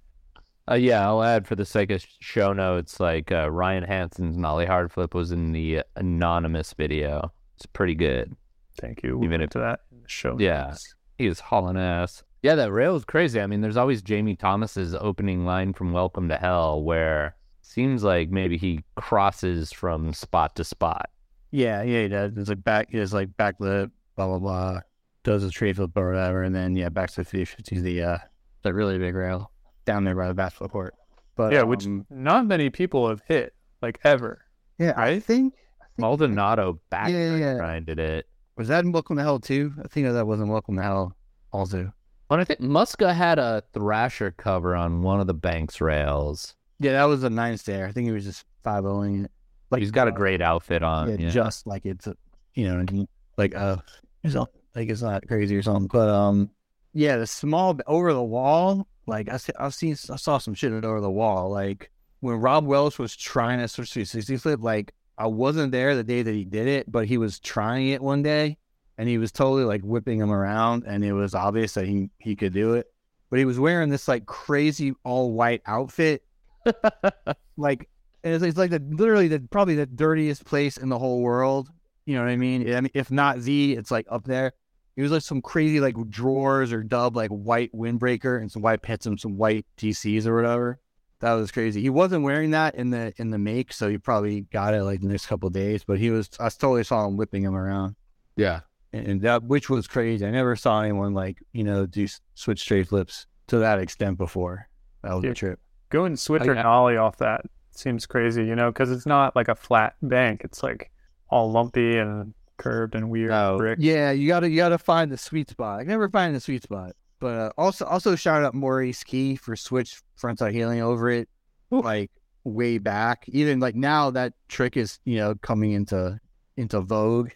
[0.71, 4.67] Uh, yeah, I'll add for the sake of show notes, like uh, Ryan Hansen's Nollie
[4.67, 7.33] Hard Flip was in the anonymous video.
[7.57, 8.37] It's pretty good.
[8.81, 9.17] Thank you.
[9.19, 10.37] Even Even if- to that in the show.
[10.39, 10.69] Yeah.
[10.69, 10.95] notes.
[11.19, 12.23] He was hauling ass.
[12.43, 13.39] Yeah, that rail is crazy.
[13.41, 18.31] I mean, there's always Jamie Thomas's opening line from Welcome to Hell, where seems like
[18.31, 21.11] maybe he crosses from spot to spot.
[21.51, 22.33] Yeah, yeah, he does.
[22.37, 24.81] It's like back, does like backlip, blah blah blah.
[25.23, 27.55] Does a trade flip or whatever, and then yeah, back to the fish.
[27.69, 28.19] He's the uh,
[28.63, 29.51] that really big rail
[29.85, 30.95] down there by the basketball court.
[31.37, 34.43] But Yeah, which um, not many people have hit, like ever.
[34.79, 37.55] yeah, I think I think- Maldonado back Yeah, yeah.
[37.57, 38.27] grinded it.
[38.57, 39.73] was that in Welcome to Hell too?
[39.85, 41.17] I think that wasn't Welcome to Hell
[41.53, 41.93] also.
[42.31, 46.55] And I think Muska had a Thrasher cover on one of the Banks rails.
[46.79, 47.87] Yeah, that was a nine stair.
[47.87, 49.31] I think he was just five owing it.
[49.71, 51.11] Like He's got a great outfit on.
[51.11, 52.17] yeah, Yeah, just like it's a,
[52.55, 53.09] you know, what I mean?
[53.37, 53.77] like uh,
[54.23, 55.89] it's not like it's not crazy or something.
[55.93, 56.51] But um,
[56.93, 58.87] yeah, the small over the wall.
[59.07, 61.51] Like I see, I've seen, I saw some shit over the wall.
[61.51, 61.91] Like
[62.21, 66.05] when Rob Welsh was trying to switch to 60 flip, like I wasn't there the
[66.05, 68.57] day that he did it, but he was trying it one day,
[68.99, 72.37] and he was totally like whipping him around, and it was obvious that he he
[72.37, 72.87] could do it.
[73.31, 76.25] But he was wearing this like crazy all white outfit
[77.57, 77.89] like
[78.25, 81.69] and it's, it's like the literally the probably the dirtiest place in the whole world.
[82.07, 82.73] You know what I mean?
[82.75, 84.53] I mean, if not the, it's like up there.
[84.97, 88.83] It was like some crazy like drawers or dub like white windbreaker and some white
[88.83, 90.79] pits and some white TCs or whatever.
[91.21, 91.81] That was crazy.
[91.81, 95.01] He wasn't wearing that in the in the make, so he probably got it like
[95.01, 95.85] the next couple of days.
[95.85, 97.95] But he was, I totally saw him whipping him around,
[98.37, 98.61] yeah.
[98.93, 100.27] and, and that which was crazy.
[100.27, 104.67] I never saw anyone like you know do switch straight flips to that extent before.
[105.03, 105.31] That was Yeah.
[105.31, 105.61] a trip.
[105.91, 106.63] Go and switch Oh, or yeah.
[106.63, 107.43] nollie off that
[107.81, 110.43] seems crazy, you know, because it's not like a flat bank.
[110.45, 110.91] It's like
[111.29, 113.79] all lumpy and curved and weird Oh, brick.
[113.81, 115.79] Yeah, you gotta you gotta find the sweet spot.
[115.81, 116.93] I can never find the sweet spot.
[117.19, 121.29] But uh, also also shout out Maurice Key for switch frontside healing over it,
[121.71, 122.11] like
[122.45, 123.25] way back.
[123.29, 126.19] Even like now that trick is you know coming into
[126.57, 127.31] into vogue.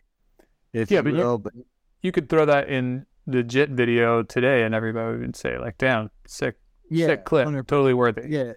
[0.72, 1.52] If Yeah, you but you- will, but
[2.02, 6.10] You could throw that in the JIT video today, and everybody would say, like, "Damn,
[6.26, 6.56] sick,
[6.90, 8.52] yeah, sick clip, 100 totally worth it." yeah,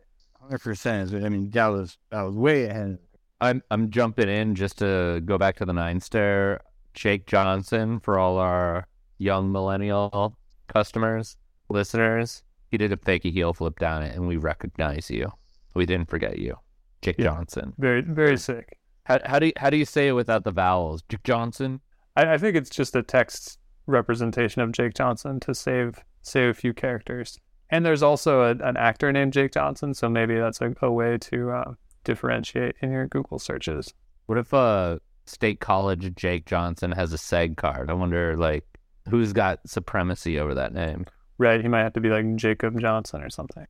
[0.48, 1.14] hundred percent.
[1.14, 3.00] I mean that was that was way ahead.
[3.42, 6.62] I'm I'm jumping in just to go back to the nine stair.
[6.94, 8.88] Jake Johnson for all our
[9.20, 10.36] young millennial
[10.68, 11.38] customers,
[11.70, 12.44] listeners.
[12.72, 15.32] He did a fakey heel flip down it, and we recognize you.
[15.76, 16.56] We didn't forget you,
[17.02, 17.26] Jake Yeah.
[17.26, 17.74] Johnson.
[17.78, 18.78] Very, very sick.
[19.04, 21.04] How, how do you, how do you say it without the vowels?
[21.08, 21.80] Jake Johnson.
[22.16, 26.54] I, I think it's just a text representation of Jake Johnson to save save a
[26.54, 27.40] few characters.
[27.70, 31.18] And there's also a, an actor named Jake Johnson, so maybe that's a, a way
[31.18, 33.94] to uh, differentiate in your Google searches.
[34.28, 37.90] What if uh State College Jake Johnson has a SAG card?
[37.90, 38.64] I wonder like
[39.10, 41.06] who's got supremacy over that name.
[41.38, 41.62] Right?
[41.62, 43.68] He might have to be like Jacob Johnson or something.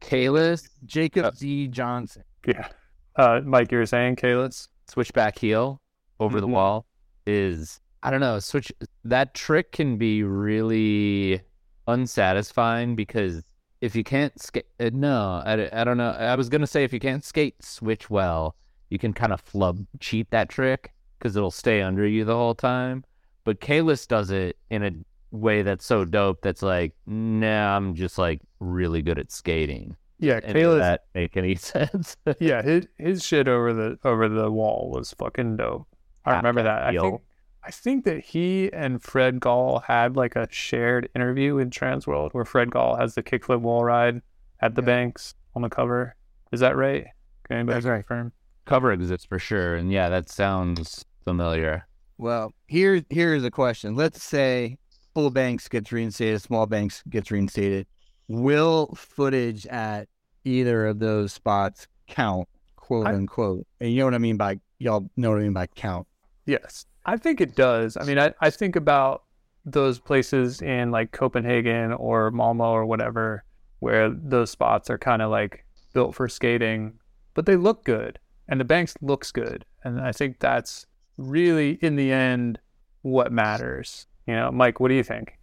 [0.00, 2.24] Kalis Jacob Uh, Z Johnson.
[2.46, 2.68] Yeah.
[3.16, 4.68] Uh, Mike, you were saying Kalis?
[4.90, 5.82] switchback heel
[6.18, 6.52] over the Mhm.
[6.52, 6.86] wall
[7.26, 8.72] is I don't know switch
[9.04, 11.42] that trick can be really
[11.88, 13.42] unsatisfying because
[13.80, 16.92] if you can't skate uh, no I, I don't know I was gonna say if
[16.92, 18.54] you can't skate switch well
[18.90, 22.54] you can kind of flub cheat that trick because it'll stay under you the whole
[22.54, 23.04] time
[23.44, 24.90] but Kalis does it in a
[25.30, 30.40] way that's so dope that's like nah I'm just like really good at skating Yeah,
[30.42, 30.78] and does Kalis.
[30.80, 35.56] that make any sense Yeah, his his shit over the over the wall was fucking
[35.58, 35.86] dope.
[36.24, 36.82] I remember that.
[36.82, 37.20] I think
[37.68, 42.46] I think that he and Fred Gall had like a shared interview in Transworld where
[42.46, 44.22] Fred Gall has the kickflip wall ride
[44.62, 44.86] at the Yeah.
[44.86, 46.16] banks on the cover.
[46.50, 47.08] Is that right?
[47.44, 47.96] Can anybody That's right.
[48.06, 48.32] confirm?
[48.64, 51.86] Cover exists for sure, and yeah, that sounds familiar.
[52.16, 53.94] Well, here here's a question.
[53.96, 54.78] Let's say
[55.12, 57.86] full banks gets reinstated, small banks gets reinstated.
[58.28, 60.08] Will footage at
[60.44, 63.66] either of those spots count, quote I- unquote?
[63.78, 66.06] And you know what I mean by y'all know what I mean by count.
[66.46, 67.96] Yes, I think it does.
[67.96, 69.22] I mean, I, I think about
[69.64, 73.44] those places in like Copenhagen or Malmo or whatever,
[73.78, 76.98] where those spots are kind of like built for skating,
[77.32, 79.64] but they look good and the banks looks good.
[79.84, 80.84] And I think that's
[81.16, 82.60] really in the end
[83.00, 84.06] what matters.
[84.26, 85.38] You know, Mike, what do you think?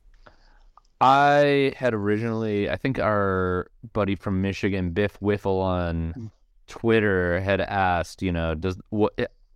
[1.01, 6.31] I had originally, I think our buddy from Michigan, Biff Whiffle on mm.
[6.67, 9.13] Twitter, had asked, you know, does what,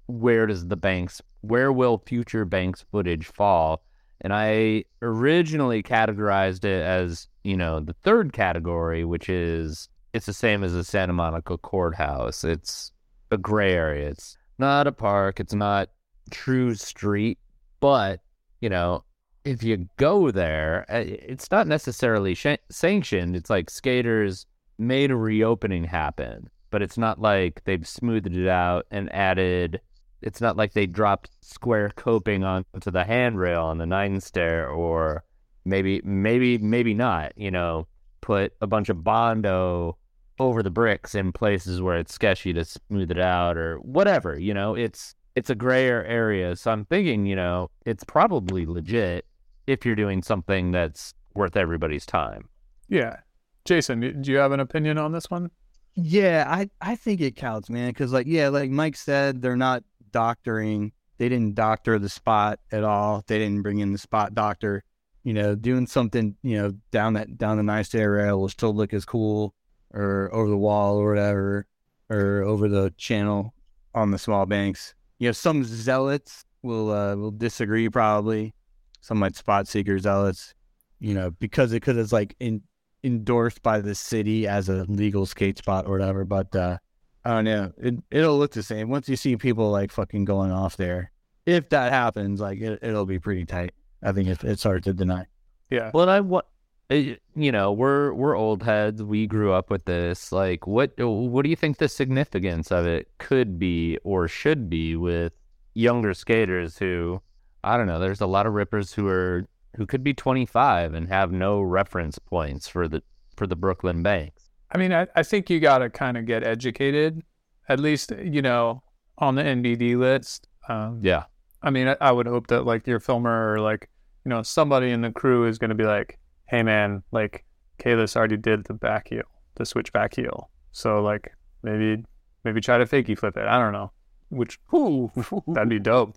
[0.09, 3.83] where does the banks, where will future banks footage fall?
[4.21, 10.33] And I originally categorized it as, you know, the third category, which is it's the
[10.33, 12.43] same as the Santa Monica courthouse.
[12.43, 12.91] It's
[13.31, 14.09] a gray area.
[14.09, 15.39] It's not a park.
[15.39, 15.89] It's not
[16.31, 17.37] true street,
[17.79, 18.19] but
[18.61, 19.03] you know,
[19.45, 23.35] if you go there, uh, it's not necessarily sh- sanctioned.
[23.35, 24.45] It's like skaters
[24.77, 29.79] made a reopening happen, but it's not like they've smoothed it out and added.
[30.21, 35.23] It's not like they dropped square coping onto the handrail on the nine stair, or
[35.65, 37.33] maybe, maybe, maybe not.
[37.37, 37.87] You know,
[38.21, 39.97] put a bunch of bondo
[40.39, 44.37] over the bricks in places where it's sketchy to smooth it out, or whatever.
[44.37, 46.55] You know, it's it's a grayer area.
[46.55, 49.25] So I'm thinking, you know, it's probably legit
[49.67, 52.49] if you're doing something that's worth everybody's time.
[52.89, 53.17] Yeah.
[53.65, 55.51] Jason, do you have an opinion on this one?
[55.95, 57.89] Yeah, I I think it counts, man.
[57.89, 60.91] Because like yeah, like Mike said, they're not doctoring.
[61.17, 63.23] They didn't doctor the spot at all.
[63.27, 64.83] They didn't bring in the spot doctor.
[65.23, 68.93] You know, doing something you know down that down the nice area will still look
[68.93, 69.53] as cool,
[69.93, 71.67] or over the wall or whatever,
[72.09, 73.53] or over the channel
[73.93, 74.95] on the small banks.
[75.19, 78.53] You know, some zealots will uh, will disagree probably.
[79.01, 80.53] Some like spot seeker zealots,
[80.99, 82.61] you know, because it because it's like in
[83.03, 86.25] endorsed by the city as a legal skate spot or whatever.
[86.25, 86.77] But uh,
[87.25, 87.73] I don't know.
[87.77, 91.11] It it'll look the same once you see people like fucking going off there.
[91.45, 93.73] If that happens, like it, it'll be pretty tight.
[94.03, 95.25] I think it's, it's hard to deny.
[95.69, 95.91] Yeah.
[95.93, 96.47] Well, I what
[96.89, 99.03] eh, you know, we're we're old heads.
[99.03, 100.31] We grew up with this.
[100.31, 104.95] Like, what what do you think the significance of it could be or should be
[104.95, 105.33] with
[105.73, 107.21] younger skaters who,
[107.63, 107.99] I don't know.
[107.99, 109.45] There's a lot of rippers who are
[109.75, 113.03] who could be 25 and have no reference points for the
[113.35, 114.48] for the Brooklyn Banks.
[114.71, 117.23] I mean, I, I think you got to kind of get educated,
[117.67, 118.83] at least, you know,
[119.17, 120.47] on the NBD list.
[120.67, 121.23] Um, Yeah.
[121.61, 123.89] I mean, I, I would hope that like your filmer or like,
[124.25, 127.45] you know, somebody in the crew is going to be like, hey, man, like,
[127.79, 129.23] Kalis already did the back heel,
[129.55, 130.49] the switch back heel.
[130.71, 131.31] So, like,
[131.63, 132.03] maybe,
[132.43, 133.45] maybe try to fakey flip it.
[133.45, 133.91] I don't know.
[134.29, 135.11] Which, ooh,
[135.47, 136.15] that'd be dope.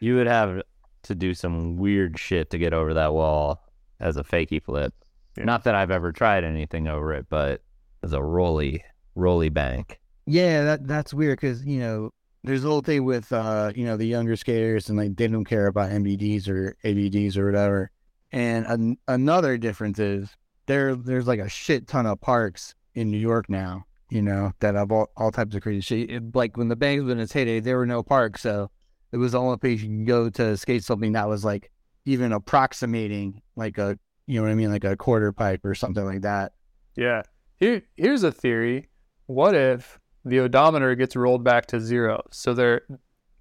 [0.00, 0.62] You would have
[1.04, 3.62] to do some weird shit to get over that wall
[4.00, 4.94] as a fakey flip.
[5.36, 5.44] Yeah.
[5.44, 7.62] Not that I've ever tried anything over it, but
[8.02, 10.00] as a rolly rolly bank.
[10.26, 12.10] Yeah, that that's weird because you know
[12.44, 15.44] there's a whole thing with uh you know the younger skaters and like they don't
[15.44, 17.90] care about NBDs or ABDs or whatever.
[18.32, 20.28] And an- another difference is
[20.66, 23.84] there there's like a shit ton of parks in New York now.
[24.10, 26.10] You know that have all, all types of crazy shit.
[26.10, 28.70] It- like when the bank was in its heyday, there were no parks, so
[29.12, 31.70] it was the only place you can go to skate something that was like
[32.04, 36.04] even approximating like a you know what I mean like a quarter pipe or something
[36.04, 36.52] like that.
[36.96, 37.22] Yeah.
[37.56, 38.88] Here, here's a theory.
[39.26, 42.22] What if the odometer gets rolled back to zero?
[42.30, 42.82] So there,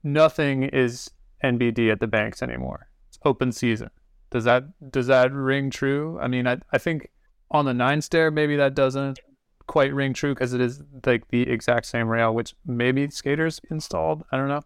[0.03, 1.09] nothing is
[1.43, 2.89] NBD at the banks anymore.
[3.09, 3.89] It's open season.
[4.29, 6.17] Does that does that ring true?
[6.19, 7.09] I mean, I I think
[7.51, 9.19] on the nine stair maybe that doesn't
[9.67, 14.23] quite ring true because it is like the exact same rail, which maybe skaters installed.
[14.31, 14.61] I don't know.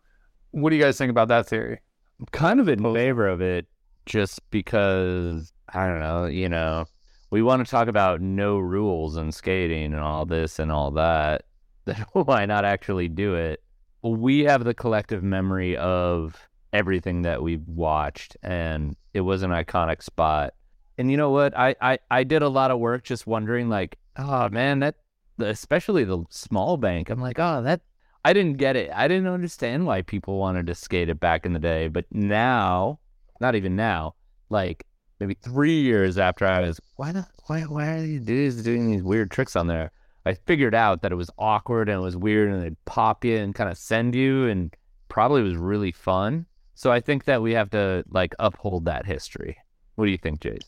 [0.51, 1.81] What do you guys think about that theory?
[2.19, 3.67] I'm kind of in favor of it
[4.05, 6.85] just because I don't know, you know,
[7.29, 11.43] we want to talk about no rules and skating and all this and all that.
[11.85, 13.63] Then why not actually do it?
[14.03, 16.35] We have the collective memory of
[16.73, 20.53] everything that we've watched and it was an iconic spot.
[20.97, 21.57] And you know what?
[21.57, 24.95] I, I, I did a lot of work just wondering like, oh man, that
[25.39, 27.09] especially the small bank.
[27.09, 27.81] I'm like, oh that
[28.25, 28.91] I didn't get it.
[28.93, 31.87] I didn't understand why people wanted to skate it back in the day.
[31.87, 32.99] But now,
[33.39, 34.15] not even now,
[34.49, 34.85] like
[35.19, 37.29] maybe three years after I was, why not?
[37.47, 39.91] Why why are these dudes doing these weird tricks on there?
[40.25, 43.37] I figured out that it was awkward and it was weird and they'd pop you
[43.37, 44.75] and kind of send you and
[45.07, 46.45] probably was really fun.
[46.75, 49.57] So I think that we have to like uphold that history.
[49.95, 50.59] What do you think, Jason?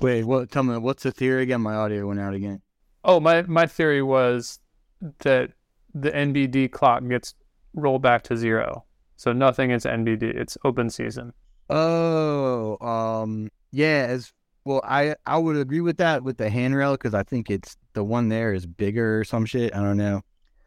[0.00, 0.50] Wait, what?
[0.50, 1.60] Tell me, what's the theory again?
[1.60, 2.62] My audio went out again.
[3.04, 4.58] Oh, my my theory was
[5.20, 5.50] that
[5.94, 7.34] the NBD clock gets
[7.74, 8.84] rolled back to zero,
[9.16, 10.22] so nothing is NBD.
[10.22, 11.32] It's open season.
[11.68, 14.06] Oh, um, yeah.
[14.08, 14.32] As
[14.64, 18.04] well, I I would agree with that with the handrail because I think it's the
[18.04, 19.74] one there is bigger or some shit.
[19.74, 20.22] I don't know.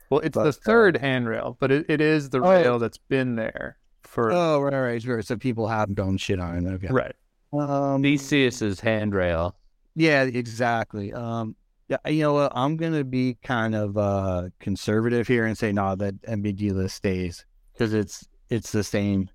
[0.09, 2.61] Well, it's But, the uh, third handrail, but it, it is the Oh, yeah.
[2.61, 5.21] rail that's been there for Oh, right, right, sure.
[5.21, 6.71] So people have done shit on it.
[6.73, 6.87] Okay.
[6.89, 7.15] right.
[7.51, 9.55] Um, Theseus's handrail.
[9.95, 11.13] Yeah, exactly.
[11.13, 11.55] Um,
[11.87, 12.51] yeah, you know what?
[12.55, 17.45] I'm gonna be kind of uh conservative here and say no, that NBD list stays
[17.73, 19.29] because it's it's the same.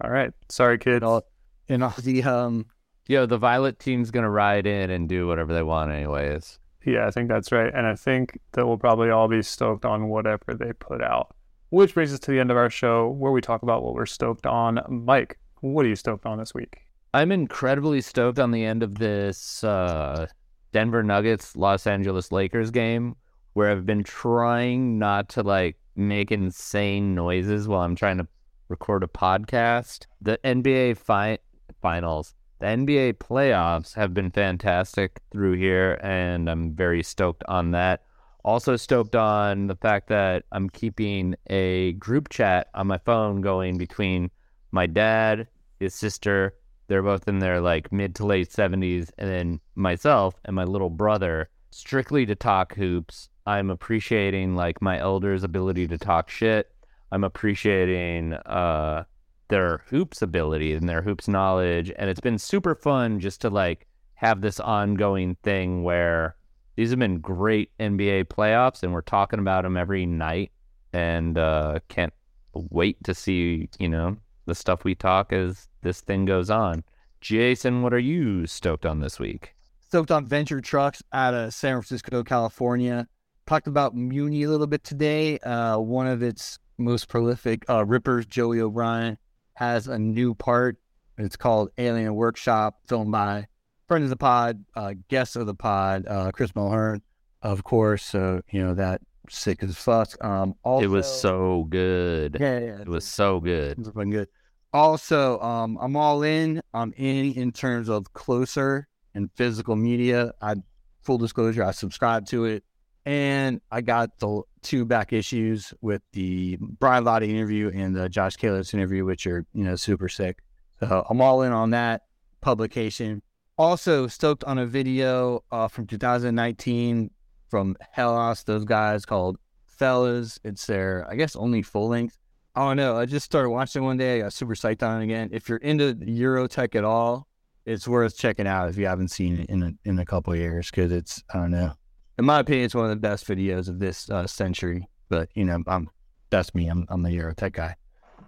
[0.00, 0.32] All right.
[0.48, 0.94] Sorry, kid.
[0.96, 1.22] And all
[1.68, 2.66] and all the um
[3.06, 6.58] Yo, the Violet team's gonna ride in and do whatever they want, anyways.
[6.84, 7.72] Yeah, I think that's right.
[7.74, 11.34] And I think that we'll probably all be stoked on whatever they put out.
[11.70, 14.06] Which brings us to the end of our show where we talk about what we're
[14.06, 14.80] stoked on.
[14.88, 16.82] Mike, what are you stoked on this week?
[17.14, 20.26] I'm incredibly stoked on the end of this uh,
[20.72, 23.16] Denver Nuggets Los Angeles Lakers game
[23.54, 28.26] where I've been trying not to like make insane noises while I'm trying to
[28.68, 30.06] record a podcast.
[30.20, 31.38] The NBA fi-
[31.80, 38.02] finals, the NBA playoffs have been fantastic through here, and I'm very stoked on that.
[38.44, 43.78] Also stoked on the fact that I'm keeping a group chat on my phone going
[43.78, 44.30] between
[44.70, 45.48] my dad,
[45.80, 46.54] his sister,
[46.86, 50.90] they're both in their like mid to late 70s and then myself and my little
[50.90, 56.70] brother strictly to talk hoops i'm appreciating like my elders ability to talk shit
[57.10, 59.04] i'm appreciating uh
[59.48, 63.86] their hoops ability and their hoops knowledge and it's been super fun just to like
[64.14, 66.36] have this ongoing thing where
[66.76, 70.50] these have been great nba playoffs and we're talking about them every night
[70.92, 72.12] and uh can't
[72.54, 74.16] wait to see you know
[74.46, 76.84] the stuff we talk as this thing goes on.
[77.20, 79.54] Jason, what are you stoked on this week?
[79.88, 83.06] stoked on venture trucks out of San Francisco, California.
[83.46, 85.38] Talked about Muni a little bit today.
[85.38, 89.16] Uh, one of its most prolific uh, rippers, Joey O'Brien,
[89.54, 90.76] has a new part.
[91.18, 93.46] It's called Alien Workshop, filmed by
[93.86, 97.00] friend of the pod, uh, guest of the pod, uh, Chris Mulhern,
[97.42, 98.04] of course.
[98.04, 99.00] So you know that
[99.30, 100.22] sick as fuck.
[100.24, 102.36] Um, also, it was so good.
[102.40, 103.78] yeah, yeah, It was so good.
[103.78, 104.28] it's been good.
[104.72, 106.60] Also, um, I'm all in.
[106.72, 110.32] I'm in in terms of closer and physical media.
[110.42, 110.56] I
[111.02, 112.64] full disclosure, I subscribe to it,
[113.06, 118.36] and I got the two back issues with the Brian Lotti interview and the Josh
[118.36, 120.38] Kalis interview, which are you know super sick.
[120.80, 122.02] So I'm all in on that
[122.40, 123.22] publication.
[123.56, 127.10] Also stoked on a video uh, from 2019
[127.48, 130.40] from Hellas, those guys called Fellas.
[130.42, 132.18] It's their, I guess, only full length.
[132.56, 132.96] I don't know.
[132.96, 134.16] I just started watching one day.
[134.16, 135.30] I got super psyched on it again.
[135.32, 137.28] If you're into Eurotech at all,
[137.64, 140.70] it's worth checking out if you haven't seen it in a, in a couple years
[140.70, 141.74] because it's, I don't know.
[142.18, 144.88] In my opinion, it's one of the best videos of this uh, century.
[145.08, 145.90] But, you know, I'm
[146.30, 146.68] that's me.
[146.68, 147.76] I'm, I'm the Eurotech guy.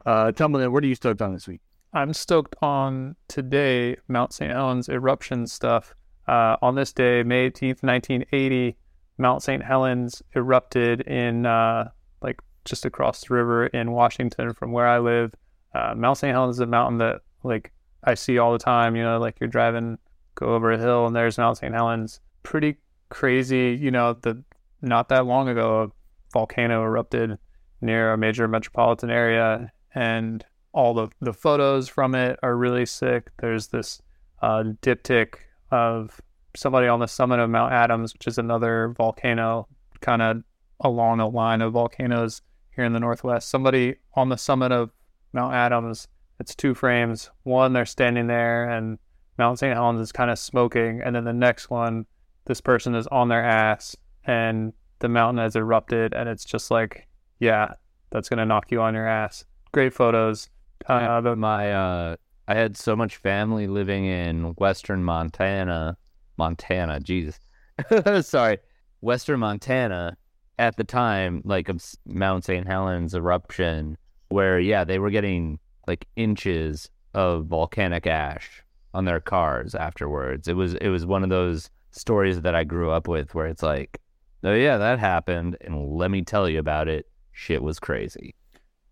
[0.04, 1.60] Uh, me, what are you stoked on this week?
[1.92, 4.52] I'm stoked on today Mount St.
[4.52, 5.94] Helens eruption stuff.
[6.28, 8.76] Uh, on this day, May 18th, 1980,
[9.18, 9.62] Mount St.
[9.62, 11.88] Helens erupted in uh,
[12.22, 15.34] like just across the river in Washington from where I live.
[15.74, 16.32] Uh, Mount St.
[16.32, 17.72] Helens is a mountain that like
[18.04, 18.94] I see all the time.
[18.94, 19.98] You know, like you're driving,
[20.34, 21.74] go over a hill, and there's Mount St.
[21.74, 22.20] Helens.
[22.42, 22.76] Pretty
[23.08, 23.78] crazy.
[23.80, 24.42] You know, the
[24.82, 25.88] not that long ago, a
[26.32, 27.38] volcano erupted
[27.80, 33.30] near a major metropolitan area, and all the the photos from it are really sick.
[33.38, 34.00] There's this
[34.42, 35.34] uh, diptych
[35.70, 36.20] of
[36.54, 39.68] somebody on the summit of Mount Adams, which is another volcano,
[40.00, 40.42] kind of
[40.80, 42.42] along a line of volcanoes
[42.74, 43.48] here in the northwest.
[43.48, 44.90] Somebody on the summit of
[45.32, 46.08] Mount Adams.
[46.38, 47.30] It's two frames.
[47.44, 48.98] One, they're standing there, and
[49.38, 49.72] Mount St.
[49.72, 52.06] Helens is kind of smoking, and then the next one,
[52.46, 57.06] this person is on their ass, and the mountain has erupted, and it's just like,
[57.38, 57.74] yeah,
[58.10, 59.44] that's gonna knock you on your ass.
[59.72, 60.48] Great photos.
[60.86, 62.16] Uh, the, my uh
[62.48, 65.96] I had so much family living in western Montana,
[66.36, 67.40] Montana, Jesus.
[68.26, 68.58] Sorry.
[69.00, 70.16] Western Montana
[70.58, 72.66] at the time like of Mount St.
[72.66, 78.62] Helens eruption where yeah, they were getting like inches of volcanic ash
[78.94, 80.48] on their cars afterwards.
[80.48, 83.62] It was it was one of those stories that I grew up with where it's
[83.62, 84.00] like,
[84.44, 87.06] "Oh yeah, that happened and let me tell you about it.
[87.32, 88.34] Shit was crazy."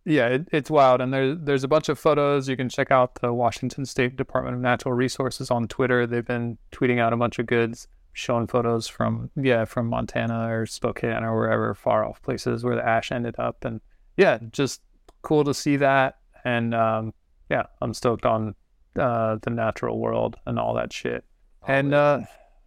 [0.05, 2.48] yeah, it, it's wild, and there's there's a bunch of photos.
[2.48, 6.07] You can check out the Washington State Department of Natural Resources on Twitter.
[6.07, 10.66] They've been tweeting out a bunch of goods, showing photos from yeah from Montana or
[10.66, 13.80] Spokane or wherever far off places where the ash ended up, and
[14.16, 14.82] yeah, just
[15.22, 16.18] cool to see that.
[16.44, 17.14] And um,
[17.48, 18.55] yeah, I'm stoked on
[18.98, 21.24] uh, the natural world and all that shit.
[21.66, 22.20] And uh,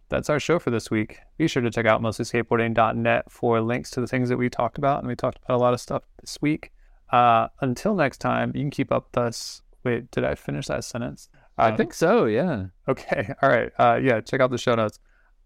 [0.08, 1.18] that's our show for this week.
[1.36, 4.98] Be sure to check out mostlyskateboarding.net for links to the things that we talked about.
[5.00, 6.72] And we talked about a lot of stuff this week.
[7.10, 9.62] Uh, until next time, you can keep up with us.
[9.84, 11.28] Wait, did I finish that sentence?
[11.56, 12.26] I Uh, think so.
[12.26, 12.66] Yeah.
[12.86, 13.32] Okay.
[13.42, 13.70] All right.
[13.78, 14.98] Uh, yeah, check out the show notes.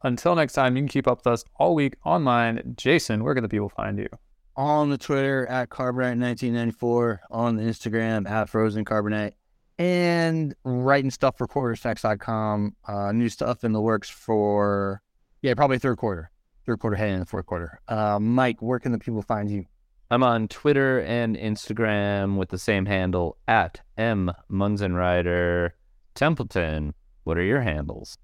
[0.05, 2.75] Until next time, you can keep up with us all week online.
[2.77, 4.09] Jason, where can the people find you?
[4.57, 9.35] On the Twitter at Carbonite1994, on the Instagram at Frozen Carbonite,
[9.83, 12.77] and writing stuff for quartersnacks.com.
[12.87, 15.03] Uh, new stuff in the works for,
[15.41, 16.31] yeah, probably third quarter,
[16.65, 17.81] third quarter heading into the fourth quarter.
[17.89, 19.65] Uh, Mike, where can the people find you?
[20.09, 25.71] I'm on Twitter and Instagram with the same handle at M Munzenrider
[26.15, 26.95] Templeton.
[27.25, 28.19] What are your handles?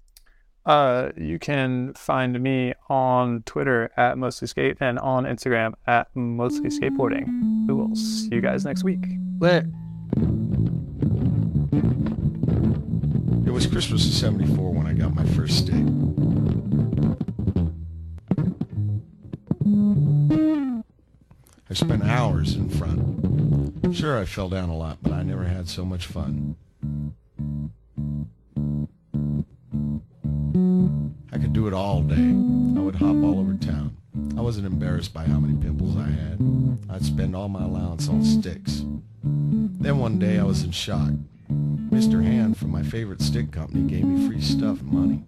[0.65, 6.69] Uh, you can find me on Twitter at mostly skate and on Instagram at mostly
[6.69, 7.67] skateboarding.
[7.67, 9.03] We will see you guys next week.
[9.39, 9.65] Let
[13.59, 15.83] was Christmas of 74 when I got my first stick.
[21.69, 23.93] I spent hours in front.
[23.93, 26.55] Sure, I fell down a lot, but I never had so much fun.
[31.33, 32.15] I could do it all day.
[32.15, 33.97] I would hop all over town.
[34.37, 36.39] I wasn't embarrassed by how many pimples I had.
[36.89, 38.85] I'd spend all my allowance on sticks.
[39.21, 41.11] Then one day I was in shock.
[41.89, 42.23] Mr.
[42.23, 45.23] Hand from my favorite stick company gave me free stuff and money.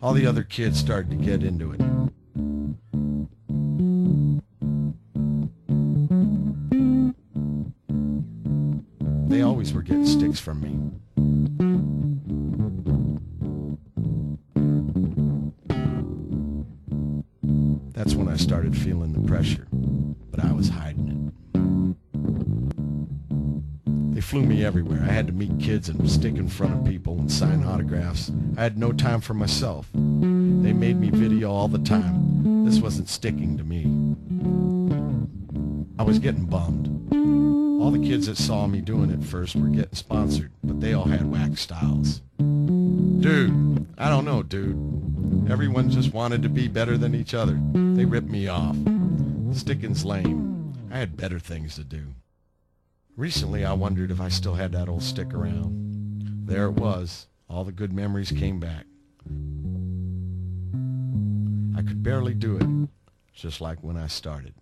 [0.00, 1.80] All the other kids started to get into it.
[9.28, 10.78] They always were getting sticks from me.
[25.36, 28.32] Meet kids and stick in front of people and sign autographs.
[28.56, 29.86] I had no time for myself.
[29.92, 32.64] They made me video all the time.
[32.64, 33.84] This wasn't sticking to me.
[35.98, 37.12] I was getting bummed.
[37.82, 41.04] All the kids that saw me doing it first were getting sponsored, but they all
[41.04, 42.22] had whack styles.
[42.38, 45.50] Dude, I don't know, dude.
[45.50, 47.60] Everyone just wanted to be better than each other.
[47.72, 48.76] They ripped me off.
[49.52, 50.74] Sticking's lame.
[50.90, 52.14] I had better things to do.
[53.16, 56.44] Recently, I wondered if I still had that old stick around.
[56.44, 57.28] There it was.
[57.48, 58.84] All the good memories came back.
[61.78, 62.88] I could barely do it,
[63.32, 64.52] just like when I started.